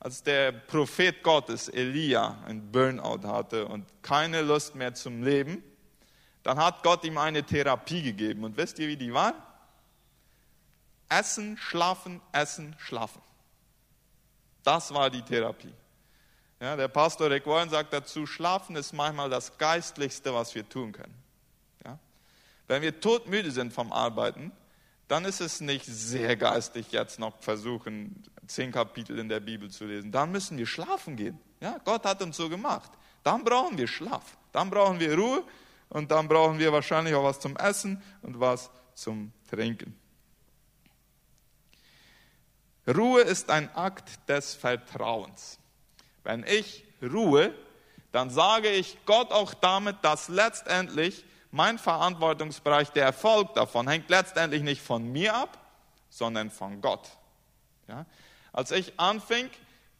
Als 0.00 0.22
der 0.22 0.50
Prophet 0.52 1.22
Gottes 1.22 1.68
Elia 1.68 2.42
ein 2.46 2.72
Burnout 2.72 3.26
hatte 3.26 3.66
und 3.66 3.86
keine 4.02 4.42
Lust 4.42 4.74
mehr 4.74 4.94
zum 4.94 5.22
Leben, 5.22 5.62
dann 6.42 6.58
hat 6.58 6.82
Gott 6.82 7.04
ihm 7.04 7.18
eine 7.18 7.44
Therapie 7.44 8.02
gegeben. 8.02 8.42
Und 8.42 8.56
wisst 8.56 8.80
ihr, 8.80 8.88
wie 8.88 8.96
die 8.96 9.14
war? 9.14 9.34
Essen, 11.08 11.56
schlafen, 11.56 12.20
essen, 12.32 12.74
schlafen. 12.78 13.22
Das 14.62 14.92
war 14.92 15.10
die 15.10 15.22
Therapie. 15.22 15.72
Ja, 16.60 16.76
der 16.76 16.88
Pastor 16.88 17.28
Rick 17.30 17.46
Warren 17.46 17.70
sagt 17.70 17.92
dazu, 17.92 18.24
schlafen 18.26 18.76
ist 18.76 18.92
manchmal 18.92 19.28
das 19.28 19.58
Geistlichste, 19.58 20.32
was 20.32 20.54
wir 20.54 20.68
tun 20.68 20.92
können. 20.92 21.14
Ja? 21.84 21.98
Wenn 22.68 22.82
wir 22.82 23.00
todmüde 23.00 23.50
sind 23.50 23.72
vom 23.72 23.92
Arbeiten, 23.92 24.52
dann 25.08 25.24
ist 25.24 25.40
es 25.40 25.60
nicht 25.60 25.84
sehr 25.84 26.36
geistig, 26.36 26.92
jetzt 26.92 27.18
noch 27.18 27.34
versuchen, 27.40 28.22
zehn 28.46 28.70
Kapitel 28.70 29.18
in 29.18 29.28
der 29.28 29.40
Bibel 29.40 29.70
zu 29.70 29.84
lesen. 29.84 30.12
Dann 30.12 30.30
müssen 30.30 30.56
wir 30.56 30.66
schlafen 30.66 31.16
gehen. 31.16 31.38
Ja, 31.60 31.78
Gott 31.84 32.04
hat 32.04 32.22
uns 32.22 32.36
so 32.36 32.48
gemacht. 32.48 32.90
Dann 33.22 33.44
brauchen 33.44 33.76
wir 33.76 33.88
Schlaf. 33.88 34.36
Dann 34.52 34.70
brauchen 34.70 35.00
wir 35.00 35.14
Ruhe 35.16 35.44
und 35.88 36.10
dann 36.10 36.28
brauchen 36.28 36.58
wir 36.58 36.72
wahrscheinlich 36.72 37.14
auch 37.14 37.24
was 37.24 37.40
zum 37.40 37.56
Essen 37.56 38.02
und 38.22 38.38
was 38.38 38.70
zum 38.94 39.32
Trinken. 39.50 39.96
Ruhe 42.86 43.22
ist 43.22 43.50
ein 43.50 43.74
Akt 43.74 44.28
des 44.28 44.54
Vertrauens. 44.54 45.58
Wenn 46.24 46.44
ich 46.44 46.84
ruhe, 47.02 47.54
dann 48.10 48.30
sage 48.30 48.68
ich 48.68 48.98
Gott 49.06 49.30
auch 49.30 49.54
damit, 49.54 49.96
dass 50.02 50.28
letztendlich 50.28 51.24
mein 51.50 51.78
Verantwortungsbereich, 51.78 52.90
der 52.90 53.04
Erfolg 53.04 53.54
davon 53.54 53.88
hängt 53.88 54.08
letztendlich 54.10 54.62
nicht 54.62 54.82
von 54.82 55.10
mir 55.10 55.34
ab, 55.34 55.58
sondern 56.08 56.50
von 56.50 56.80
Gott. 56.80 57.08
Ja? 57.88 58.06
Als 58.52 58.70
ich 58.70 58.98
anfing, 58.98 59.50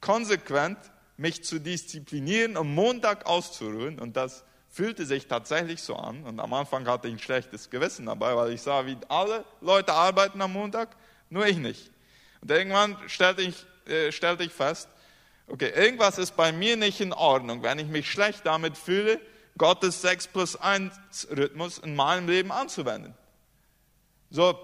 konsequent 0.00 0.78
mich 1.16 1.44
zu 1.44 1.60
disziplinieren, 1.60 2.56
um 2.56 2.74
Montag 2.74 3.26
auszuruhen, 3.26 3.98
und 3.98 4.16
das 4.16 4.44
fühlte 4.68 5.06
sich 5.06 5.26
tatsächlich 5.26 5.82
so 5.82 5.96
an, 5.96 6.24
und 6.24 6.40
am 6.40 6.52
Anfang 6.54 6.86
hatte 6.88 7.08
ich 7.08 7.14
ein 7.14 7.18
schlechtes 7.18 7.70
Gewissen 7.70 8.06
dabei, 8.06 8.34
weil 8.34 8.52
ich 8.52 8.62
sah, 8.62 8.86
wie 8.86 8.96
alle 9.08 9.44
Leute 9.60 9.92
arbeiten 9.92 10.40
am 10.40 10.52
Montag, 10.52 10.96
nur 11.30 11.46
ich 11.46 11.58
nicht. 11.58 11.90
Und 12.42 12.50
irgendwann 12.50 12.96
stellte 13.06 13.42
ich, 13.42 13.64
äh, 13.86 14.12
stellte 14.12 14.44
ich 14.44 14.52
fest, 14.52 14.88
okay, 15.46 15.70
irgendwas 15.74 16.18
ist 16.18 16.36
bei 16.36 16.52
mir 16.52 16.76
nicht 16.76 17.00
in 17.00 17.12
Ordnung. 17.12 17.62
Wenn 17.62 17.78
ich 17.78 17.86
mich 17.86 18.10
schlecht 18.10 18.44
damit 18.44 18.76
fühle, 18.76 19.20
Gottes 19.56 20.02
6 20.02 20.28
plus 20.28 20.56
1 20.56 21.28
Rhythmus 21.30 21.78
in 21.78 21.94
meinem 21.94 22.28
Leben 22.28 22.52
anzuwenden. 22.52 23.14
So, 24.30 24.58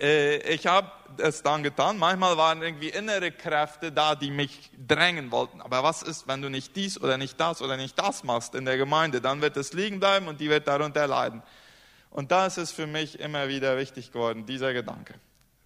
äh, 0.00 0.38
ich 0.54 0.66
habe 0.66 0.90
es 1.18 1.42
dann 1.42 1.62
getan. 1.62 1.98
Manchmal 1.98 2.36
waren 2.36 2.62
irgendwie 2.62 2.88
innere 2.88 3.30
Kräfte 3.30 3.92
da, 3.92 4.14
die 4.14 4.30
mich 4.30 4.70
drängen 4.86 5.30
wollten. 5.30 5.60
Aber 5.60 5.82
was 5.82 6.02
ist, 6.02 6.26
wenn 6.26 6.42
du 6.42 6.48
nicht 6.48 6.74
dies 6.74 7.00
oder 7.00 7.18
nicht 7.18 7.38
das 7.38 7.62
oder 7.62 7.76
nicht 7.76 7.98
das 7.98 8.24
machst 8.24 8.54
in 8.54 8.64
der 8.64 8.76
Gemeinde? 8.76 9.20
Dann 9.20 9.40
wird 9.42 9.56
es 9.56 9.72
liegen 9.72 10.00
bleiben 10.00 10.26
und 10.26 10.40
die 10.40 10.48
wird 10.48 10.66
darunter 10.66 11.06
leiden. 11.06 11.42
Und 12.10 12.32
da 12.32 12.46
ist 12.46 12.56
es 12.56 12.72
für 12.72 12.86
mich 12.86 13.20
immer 13.20 13.48
wieder 13.48 13.76
wichtig 13.76 14.10
geworden, 14.10 14.46
dieser 14.46 14.72
Gedanke. 14.72 15.14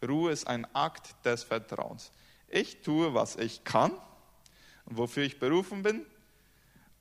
Ruhe 0.06 0.32
ist 0.32 0.46
ein 0.46 0.66
Akt 0.74 1.14
des 1.24 1.44
Vertrauens. 1.44 2.10
Ich 2.48 2.82
tue, 2.82 3.14
was 3.14 3.36
ich 3.36 3.64
kann 3.64 3.92
und 4.86 4.98
wofür 4.98 5.22
ich 5.22 5.38
berufen 5.38 5.82
bin 5.82 6.04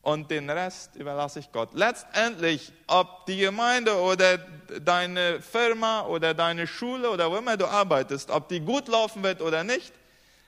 und 0.01 0.31
den 0.31 0.49
Rest 0.49 0.95
überlasse 0.95 1.39
ich 1.39 1.51
Gott. 1.51 1.69
Letztendlich, 1.73 2.71
ob 2.87 3.25
die 3.25 3.37
Gemeinde 3.37 3.95
oder 3.99 4.37
deine 4.79 5.41
Firma 5.41 6.01
oder 6.07 6.33
deine 6.33 6.67
Schule 6.67 7.09
oder 7.09 7.29
wo 7.29 7.37
immer 7.37 7.57
du 7.57 7.67
arbeitest, 7.67 8.31
ob 8.31 8.49
die 8.49 8.61
gut 8.61 8.87
laufen 8.87 9.23
wird 9.23 9.41
oder 9.41 9.63
nicht, 9.63 9.93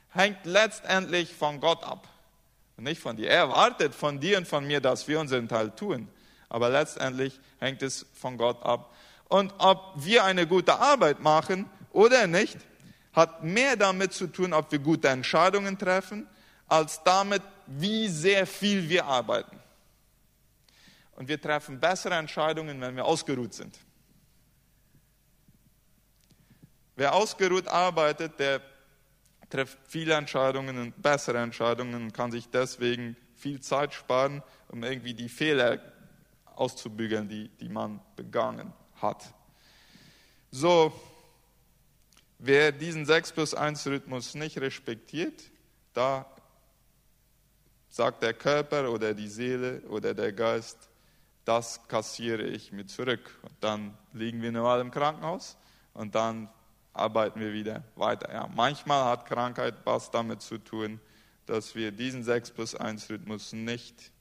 hängt 0.10 0.46
letztendlich 0.46 1.34
von 1.34 1.60
Gott 1.60 1.84
ab. 1.84 2.08
Und 2.78 2.86
nicht 2.86 3.02
von 3.02 3.16
dir. 3.16 3.30
Er 3.30 3.38
erwartet 3.40 3.94
von 3.94 4.20
dir 4.20 4.38
und 4.38 4.48
von 4.48 4.66
mir, 4.66 4.82
dass 4.82 5.08
wir 5.08 5.20
unseren 5.20 5.48
Teil 5.48 5.70
tun. 5.72 6.08
Aber 6.50 6.70
letztendlich 6.70 7.40
hängt 7.60 7.84
es 7.84 8.06
von 8.14 8.38
Gott 8.38 8.64
ab. 8.64 8.92
Und 9.30 9.54
ob 9.60 9.94
wir 9.98 10.24
eine 10.24 10.48
gute 10.48 10.80
Arbeit 10.80 11.20
machen 11.20 11.70
oder 11.94 12.28
nicht, 12.28 12.58
hat 13.14 13.44
mehr 13.44 13.78
damit 13.78 14.14
zu 14.14 14.28
tun, 14.28 14.54
ob 14.54 14.72
wir 14.72 14.80
gute 14.80 15.08
Entscheidungen 15.08 15.78
treffen, 15.78 16.28
als 16.68 17.02
damit, 17.04 17.42
wie 17.68 18.08
sehr 18.10 18.46
viel 18.46 18.90
wir 18.90 19.06
arbeiten. 19.06 19.60
Und 21.16 21.28
wir 21.28 21.40
treffen 21.40 21.80
bessere 21.80 22.16
Entscheidungen, 22.16 22.82
wenn 22.82 22.96
wir 22.96 23.06
ausgeruht 23.06 23.54
sind. 23.54 23.78
Wer 26.96 27.14
ausgeruht 27.14 27.68
arbeitet, 27.68 28.40
der 28.40 28.62
trifft 29.50 29.78
viele 29.88 30.16
Entscheidungen 30.16 30.78
und 30.80 31.02
bessere 31.02 31.40
Entscheidungen 31.40 31.94
und 31.96 32.14
kann 32.14 32.32
sich 32.32 32.50
deswegen 32.50 33.16
viel 33.36 33.62
Zeit 33.62 33.94
sparen, 33.94 34.42
um 34.70 34.84
irgendwie 34.84 35.14
die 35.14 35.30
Fehler 35.30 35.80
auszubügeln, 36.56 37.30
die, 37.30 37.50
die 37.50 37.70
man 37.70 38.00
begangen 38.16 38.74
hat. 39.02 39.34
So, 40.50 40.94
wer 42.46 42.72
diesen 42.72 43.06
6 43.06 43.32
plus 43.32 43.54
1 43.54 43.88
Rhythmus 43.88 44.36
nicht 44.36 44.58
respektiert, 44.60 45.44
da 45.94 46.26
sagt 47.90 48.22
der 48.22 48.34
Körper 48.34 48.92
oder 48.92 49.14
die 49.14 49.30
Seele 49.30 49.82
oder 49.88 50.14
der 50.14 50.34
Geist, 50.34 50.90
das 51.46 51.88
kassiere 51.88 52.44
ich 52.44 52.72
mir 52.72 52.86
zurück. 52.86 53.40
Und 53.44 53.56
dann 53.62 53.98
liegen 54.12 54.42
wir 54.42 54.52
normal 54.52 54.82
im 54.82 54.92
Krankenhaus 54.92 55.58
und 55.94 56.16
dann 56.16 56.50
arbeiten 56.92 57.40
wir 57.40 57.54
wieder 57.54 57.84
weiter. 57.96 58.32
Ja, 58.32 58.50
manchmal 58.54 59.06
hat 59.06 59.26
Krankheit 59.26 59.76
was 59.86 60.12
damit 60.12 60.42
zu 60.42 60.58
tun, 60.58 61.00
dass 61.46 61.76
wir 61.76 61.92
diesen 61.92 62.24
6 62.24 62.52
plus 62.52 62.76
1 62.76 63.10
Rhythmus 63.10 63.54
nicht 63.54 64.12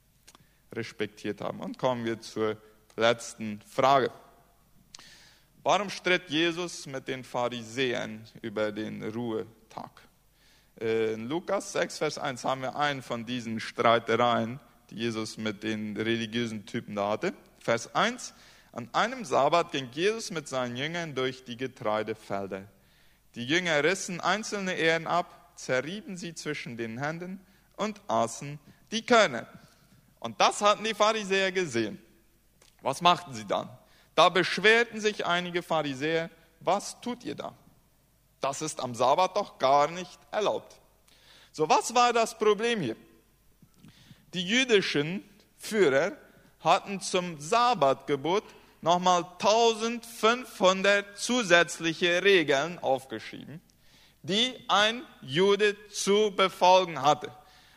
respektiert 0.72 1.40
haben. 1.40 1.61
Und 1.61 1.78
kommen 1.78 2.04
wir 2.04 2.20
zur 2.20 2.56
letzten 2.96 3.61
Frage. 3.62 4.11
Warum 5.64 5.90
stritt 5.90 6.29
Jesus 6.29 6.87
mit 6.87 7.07
den 7.07 7.22
Pharisäern 7.22 8.25
über 8.40 8.72
den 8.72 9.01
Ruhetag? 9.05 9.92
In 10.81 11.29
Lukas 11.29 11.70
6, 11.72 11.98
Vers 11.98 12.18
1 12.18 12.44
haben 12.44 12.62
wir 12.62 12.75
einen 12.75 13.01
von 13.01 13.25
diesen 13.25 13.61
Streitereien, 13.61 14.59
die 14.90 14.96
Jesus 14.96 15.37
mit 15.37 15.62
den 15.62 15.96
religiösen 15.96 16.66
Typen 16.66 16.96
da 16.96 17.11
hatte. 17.11 17.33
Vers 17.61 17.94
1. 17.94 18.35
An 18.72 18.88
einem 18.92 19.25
Sabbat 19.25 19.70
ging 19.70 19.88
Jesus 19.92 20.33
mit 20.33 20.48
seinen 20.48 20.77
Jüngern 20.77 21.14
durch 21.14 21.44
die 21.44 21.57
Getreidefelder. 21.57 22.64
Die 23.37 23.46
Jünger 23.46 23.85
rissen 23.85 24.20
einzelne 24.20 24.75
Ähren 24.75 25.07
ab, 25.07 25.53
zerrieben 25.55 26.16
sie 26.16 26.35
zwischen 26.35 26.77
den 26.77 26.98
Händen 26.98 27.38
und 27.77 28.01
aßen 28.09 28.59
die 28.90 29.07
Körner. 29.07 29.46
Und 30.18 30.40
das 30.40 30.61
hatten 30.61 30.83
die 30.83 30.94
Pharisäer 30.94 31.53
gesehen. 31.53 32.03
Was 32.81 33.01
machten 33.01 33.33
sie 33.33 33.46
dann? 33.46 33.68
Da 34.14 34.29
beschwerten 34.29 35.01
sich 35.01 35.27
einige 35.27 35.62
Pharisäer, 35.62 36.31
was 36.61 37.01
tut 37.01 37.25
ihr 37.25 37.35
da? 37.35 37.55
Das 38.40 38.61
ist 38.61 38.81
am 38.81 38.94
Sabbat 38.94 39.37
doch 39.37 39.59
gar 39.59 39.88
nicht 39.90 40.18
erlaubt. 40.31 40.77
So, 41.53 41.68
was 41.68 41.94
war 41.94 42.12
das 42.12 42.37
Problem 42.37 42.81
hier? 42.81 42.96
Die 44.35 44.44
jüdischen 44.44 45.22
Führer 45.59 46.12
hatten 46.61 47.01
zum 47.01 47.40
Sabbatgebot 47.40 48.44
nochmal 48.81 49.25
1500 49.38 51.16
zusätzliche 51.18 52.22
Regeln 52.22 52.79
aufgeschrieben, 52.79 53.61
die 54.22 54.55
ein 54.68 55.03
Jude 55.20 55.77
zu 55.88 56.33
befolgen 56.35 57.01
hatte. 57.01 57.31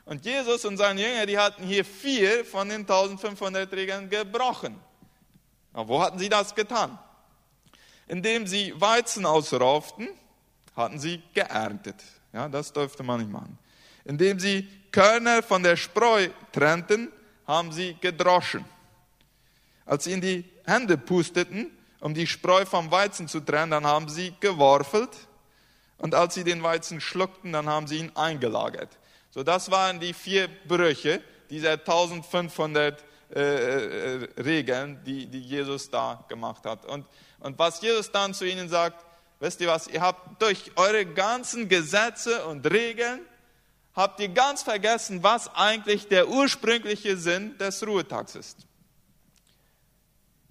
Und 0.06 0.26
Jesus 0.26 0.66
und 0.66 0.78
seine 0.78 1.02
Jünger, 1.02 1.26
die 1.26 1.38
hatten 1.38 1.64
hier 1.64 1.84
vier 1.84 2.46
von 2.46 2.70
den 2.70 2.82
1500 2.82 3.72
Regeln 3.74 4.10
gebrochen. 4.10 4.80
Aber 5.76 5.90
wo 5.90 6.02
hatten 6.02 6.18
sie 6.18 6.30
das 6.30 6.56
getan? 6.56 6.98
Indem 8.08 8.48
sie 8.48 8.74
Weizen 8.80 9.26
ausrauften, 9.26 10.08
hatten 10.74 11.00
sie 11.00 11.22
geerntet. 11.34 12.02
Ja, 12.32 12.48
das 12.48 12.72
durfte 12.72 13.04
man 13.04 13.20
nicht 13.20 13.32
machen. 13.32 13.58
Indem 14.06 14.40
sie 14.40 14.68
Körner 14.92 15.44
von 15.44 15.64
der 15.64 15.76
Spreu 15.76 16.30
trennten, 16.54 17.12
haben 17.46 17.74
sie 17.74 17.98
gedroschen. 18.00 18.64
Als 19.86 20.06
sie 20.06 20.14
in 20.14 20.22
die 20.22 20.46
Hände 20.66 20.98
pusteten, 20.98 21.70
um 22.00 22.14
die 22.14 22.26
Spreu 22.26 22.66
vom 22.66 22.90
Weizen 22.90 23.28
zu 23.28 23.42
trennen, 23.42 23.72
dann 23.72 23.86
haben 23.86 24.08
sie 24.08 24.34
geworfelt. 24.40 25.10
Und 25.98 26.16
als 26.16 26.36
sie 26.36 26.46
den 26.46 26.64
Weizen 26.64 27.02
schluckten, 27.02 27.52
dann 27.52 27.68
haben 27.68 27.88
sie 27.88 27.98
ihn 27.98 28.12
eingelagert. 28.16 28.98
So, 29.30 29.44
das 29.44 29.72
waren 29.72 30.00
die 30.00 30.14
vier 30.14 30.48
Brüche 30.68 31.22
dieser 31.50 31.74
1500 31.74 33.04
äh, 33.34 33.40
äh, 33.42 34.42
Regeln, 34.42 35.04
die, 35.04 35.26
die 35.26 35.42
Jesus 35.42 35.90
da 35.90 36.24
gemacht 36.28 36.66
hat. 36.66 36.86
Und, 36.86 37.06
und 37.40 37.58
was 37.58 37.82
Jesus 37.82 38.12
dann 38.12 38.34
zu 38.34 38.46
ihnen 38.46 38.70
sagt, 38.70 39.04
wisst 39.40 39.62
ihr 39.62 39.68
was, 39.68 39.88
ihr 39.88 40.02
habt 40.02 40.42
durch 40.42 40.72
eure 40.76 41.06
ganzen 41.06 41.68
Gesetze 41.68 42.46
und 42.46 42.66
Regeln, 42.70 43.22
habt 43.96 44.20
ihr 44.20 44.30
ganz 44.30 44.62
vergessen, 44.62 45.24
was 45.24 45.54
eigentlich 45.56 46.08
der 46.08 46.28
ursprüngliche 46.28 47.18
Sinn 47.18 47.58
des 47.58 47.86
Ruhetags 47.86 48.36
ist. 48.36 48.60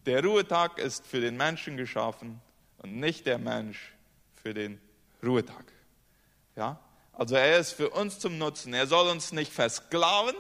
Der 0.07 0.23
Ruhetag 0.23 0.79
ist 0.79 1.07
für 1.07 1.21
den 1.21 1.37
Menschen 1.37 1.77
geschaffen 1.77 2.41
und 2.79 2.97
nicht 2.97 3.27
der 3.27 3.39
Mensch 3.39 3.95
für 4.43 4.53
den 4.53 4.81
Ruhetag. 5.23 5.65
Ja? 6.57 6.79
Also 7.13 7.37
er 7.37 7.59
ist 7.59 7.73
für 7.73 7.91
uns 7.91 8.19
zum 8.19 8.37
Nutzen. 8.39 8.75
Er 8.75 8.87
soll 8.87 9.09
uns 9.09 9.33
nicht 9.33 9.53
versklaven 9.53 10.35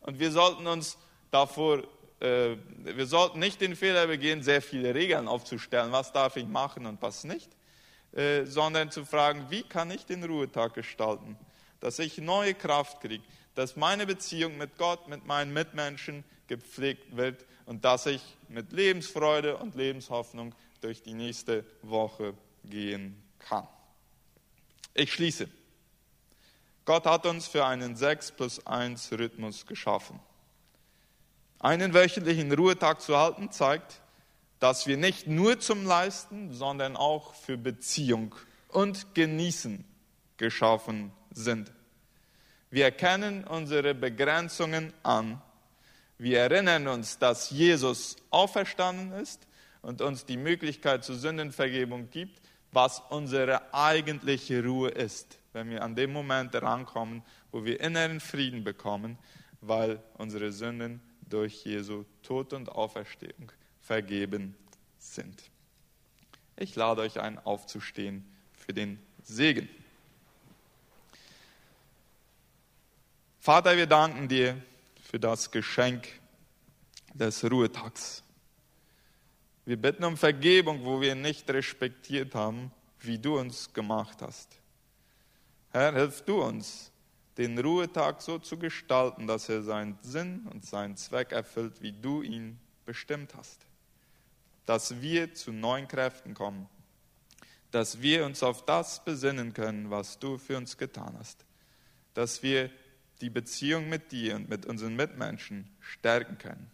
und 0.00 0.18
wir 0.18 0.32
sollten 0.32 0.66
uns 0.66 0.96
davor, 1.34 1.82
äh, 2.20 2.56
wir 2.78 3.06
sollten 3.06 3.40
nicht 3.40 3.60
den 3.60 3.74
Fehler 3.74 4.06
begehen, 4.06 4.42
sehr 4.42 4.62
viele 4.62 4.94
Regeln 4.94 5.26
aufzustellen, 5.26 5.92
was 5.92 6.12
darf 6.12 6.36
ich 6.36 6.46
machen 6.46 6.86
und 6.86 7.02
was 7.02 7.24
nicht, 7.24 7.50
äh, 8.12 8.44
sondern 8.44 8.90
zu 8.90 9.04
fragen, 9.04 9.46
wie 9.50 9.64
kann 9.64 9.90
ich 9.90 10.06
den 10.06 10.22
Ruhetag 10.22 10.74
gestalten, 10.74 11.36
dass 11.80 11.98
ich 11.98 12.18
neue 12.18 12.54
Kraft 12.54 13.00
kriege, 13.00 13.24
dass 13.56 13.76
meine 13.76 14.06
Beziehung 14.06 14.56
mit 14.56 14.78
Gott, 14.78 15.08
mit 15.08 15.26
meinen 15.26 15.52
Mitmenschen 15.52 16.24
gepflegt 16.46 17.16
wird 17.16 17.44
und 17.66 17.84
dass 17.84 18.06
ich 18.06 18.22
mit 18.48 18.72
Lebensfreude 18.72 19.56
und 19.56 19.74
Lebenshoffnung 19.74 20.54
durch 20.80 21.02
die 21.02 21.14
nächste 21.14 21.64
Woche 21.82 22.34
gehen 22.64 23.20
kann. 23.38 23.66
Ich 24.92 25.12
schließe. 25.12 25.48
Gott 26.84 27.06
hat 27.06 27.26
uns 27.26 27.48
für 27.48 27.64
einen 27.64 27.96
6 27.96 28.32
plus 28.32 28.66
1 28.66 29.10
Rhythmus 29.12 29.66
geschaffen. 29.66 30.20
Einen 31.64 31.94
wöchentlichen 31.94 32.52
Ruhetag 32.52 33.00
zu 33.00 33.16
halten 33.16 33.50
zeigt, 33.50 34.02
dass 34.60 34.86
wir 34.86 34.98
nicht 34.98 35.26
nur 35.26 35.58
zum 35.58 35.86
Leisten, 35.86 36.52
sondern 36.52 36.94
auch 36.94 37.34
für 37.34 37.56
Beziehung 37.56 38.34
und 38.68 39.14
Genießen 39.14 39.84
geschaffen 40.36 41.12
sind. 41.30 41.72
Wir 42.70 42.84
erkennen 42.84 43.44
unsere 43.44 43.94
Begrenzungen 43.94 44.92
an. 45.02 45.40
Wir 46.18 46.40
erinnern 46.40 46.86
uns, 46.86 47.18
dass 47.18 47.48
Jesus 47.48 48.16
auferstanden 48.28 49.12
ist 49.12 49.46
und 49.80 50.02
uns 50.02 50.26
die 50.26 50.36
Möglichkeit 50.36 51.02
zur 51.02 51.16
Sündenvergebung 51.16 52.10
gibt, 52.10 52.42
was 52.72 53.02
unsere 53.08 53.72
eigentliche 53.72 54.62
Ruhe 54.62 54.90
ist 54.90 55.38
wenn 55.54 55.70
wir 55.70 55.82
an 55.82 55.94
dem 55.94 56.12
Moment 56.12 56.54
rankommen, 56.60 57.22
wo 57.50 57.64
wir 57.64 57.80
inneren 57.80 58.20
Frieden 58.20 58.64
bekommen, 58.64 59.16
weil 59.60 60.02
unsere 60.18 60.52
Sünden 60.52 61.00
durch 61.34 61.64
Jesu 61.64 62.04
Tod 62.22 62.52
und 62.52 62.68
Auferstehung 62.68 63.50
vergeben 63.80 64.54
sind. 64.98 65.42
Ich 66.56 66.76
lade 66.76 67.00
euch 67.00 67.18
ein, 67.18 67.44
aufzustehen 67.44 68.24
für 68.52 68.72
den 68.72 69.00
Segen. 69.24 69.68
Vater, 73.40 73.76
wir 73.76 73.88
danken 73.88 74.28
dir 74.28 74.62
für 75.02 75.18
das 75.18 75.50
Geschenk 75.50 76.06
des 77.12 77.42
Ruhetags. 77.42 78.22
Wir 79.64 79.76
bitten 79.76 80.04
um 80.04 80.16
Vergebung, 80.16 80.84
wo 80.84 81.00
wir 81.00 81.16
nicht 81.16 81.50
respektiert 81.50 82.36
haben, 82.36 82.70
wie 83.00 83.18
du 83.18 83.40
uns 83.40 83.72
gemacht 83.72 84.22
hast. 84.22 84.50
Herr, 85.72 85.94
hilf 85.94 86.22
du 86.22 86.40
uns, 86.40 86.92
den 87.36 87.58
Ruhetag 87.58 88.22
so 88.22 88.38
zu 88.38 88.58
gestalten, 88.58 89.26
dass 89.26 89.48
er 89.48 89.62
seinen 89.62 89.98
Sinn 90.02 90.46
und 90.52 90.64
seinen 90.64 90.96
Zweck 90.96 91.32
erfüllt, 91.32 91.82
wie 91.82 91.92
du 91.92 92.22
ihn 92.22 92.58
bestimmt 92.86 93.34
hast. 93.34 93.66
Dass 94.66 95.00
wir 95.00 95.34
zu 95.34 95.52
neuen 95.52 95.88
Kräften 95.88 96.34
kommen. 96.34 96.68
Dass 97.70 98.00
wir 98.00 98.24
uns 98.24 98.42
auf 98.42 98.64
das 98.64 99.04
besinnen 99.04 99.52
können, 99.52 99.90
was 99.90 100.18
du 100.18 100.38
für 100.38 100.56
uns 100.56 100.78
getan 100.78 101.16
hast. 101.18 101.44
Dass 102.14 102.42
wir 102.42 102.70
die 103.20 103.30
Beziehung 103.30 103.88
mit 103.88 104.12
dir 104.12 104.36
und 104.36 104.48
mit 104.48 104.66
unseren 104.66 104.94
Mitmenschen 104.94 105.68
stärken 105.80 106.38
können. 106.38 106.70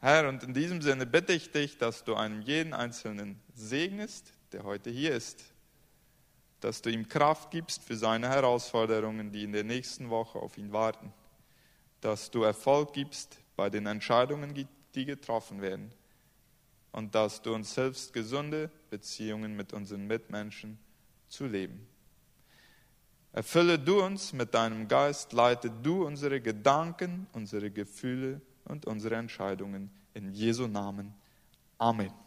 Herr, 0.00 0.28
und 0.28 0.42
in 0.42 0.52
diesem 0.52 0.82
Sinne 0.82 1.06
bitte 1.06 1.32
ich 1.32 1.52
dich, 1.52 1.78
dass 1.78 2.02
du 2.02 2.16
einem 2.16 2.42
jeden 2.42 2.74
Einzelnen 2.74 3.40
segnest, 3.54 4.32
der 4.50 4.64
heute 4.64 4.90
hier 4.90 5.14
ist 5.14 5.51
dass 6.62 6.80
du 6.80 6.90
ihm 6.90 7.08
Kraft 7.08 7.50
gibst 7.50 7.82
für 7.82 7.96
seine 7.96 8.28
Herausforderungen, 8.28 9.32
die 9.32 9.42
in 9.42 9.52
der 9.52 9.64
nächsten 9.64 10.10
Woche 10.10 10.38
auf 10.38 10.56
ihn 10.56 10.72
warten, 10.72 11.12
dass 12.00 12.30
du 12.30 12.44
Erfolg 12.44 12.92
gibst 12.92 13.40
bei 13.56 13.68
den 13.68 13.86
Entscheidungen, 13.86 14.54
die 14.94 15.04
getroffen 15.04 15.60
werden 15.60 15.92
und 16.92 17.14
dass 17.14 17.42
du 17.42 17.52
uns 17.52 17.74
hilfst, 17.74 18.12
gesunde 18.12 18.70
Beziehungen 18.90 19.56
mit 19.56 19.72
unseren 19.72 20.06
Mitmenschen 20.06 20.78
zu 21.28 21.46
leben. 21.46 21.88
Erfülle 23.32 23.78
du 23.78 24.00
uns 24.00 24.32
mit 24.32 24.54
deinem 24.54 24.86
Geist, 24.86 25.32
leite 25.32 25.68
du 25.68 26.06
unsere 26.06 26.40
Gedanken, 26.40 27.26
unsere 27.32 27.70
Gefühle 27.70 28.40
und 28.66 28.86
unsere 28.86 29.16
Entscheidungen 29.16 29.90
in 30.14 30.32
Jesu 30.32 30.68
Namen. 30.68 31.12
Amen. 31.78 32.21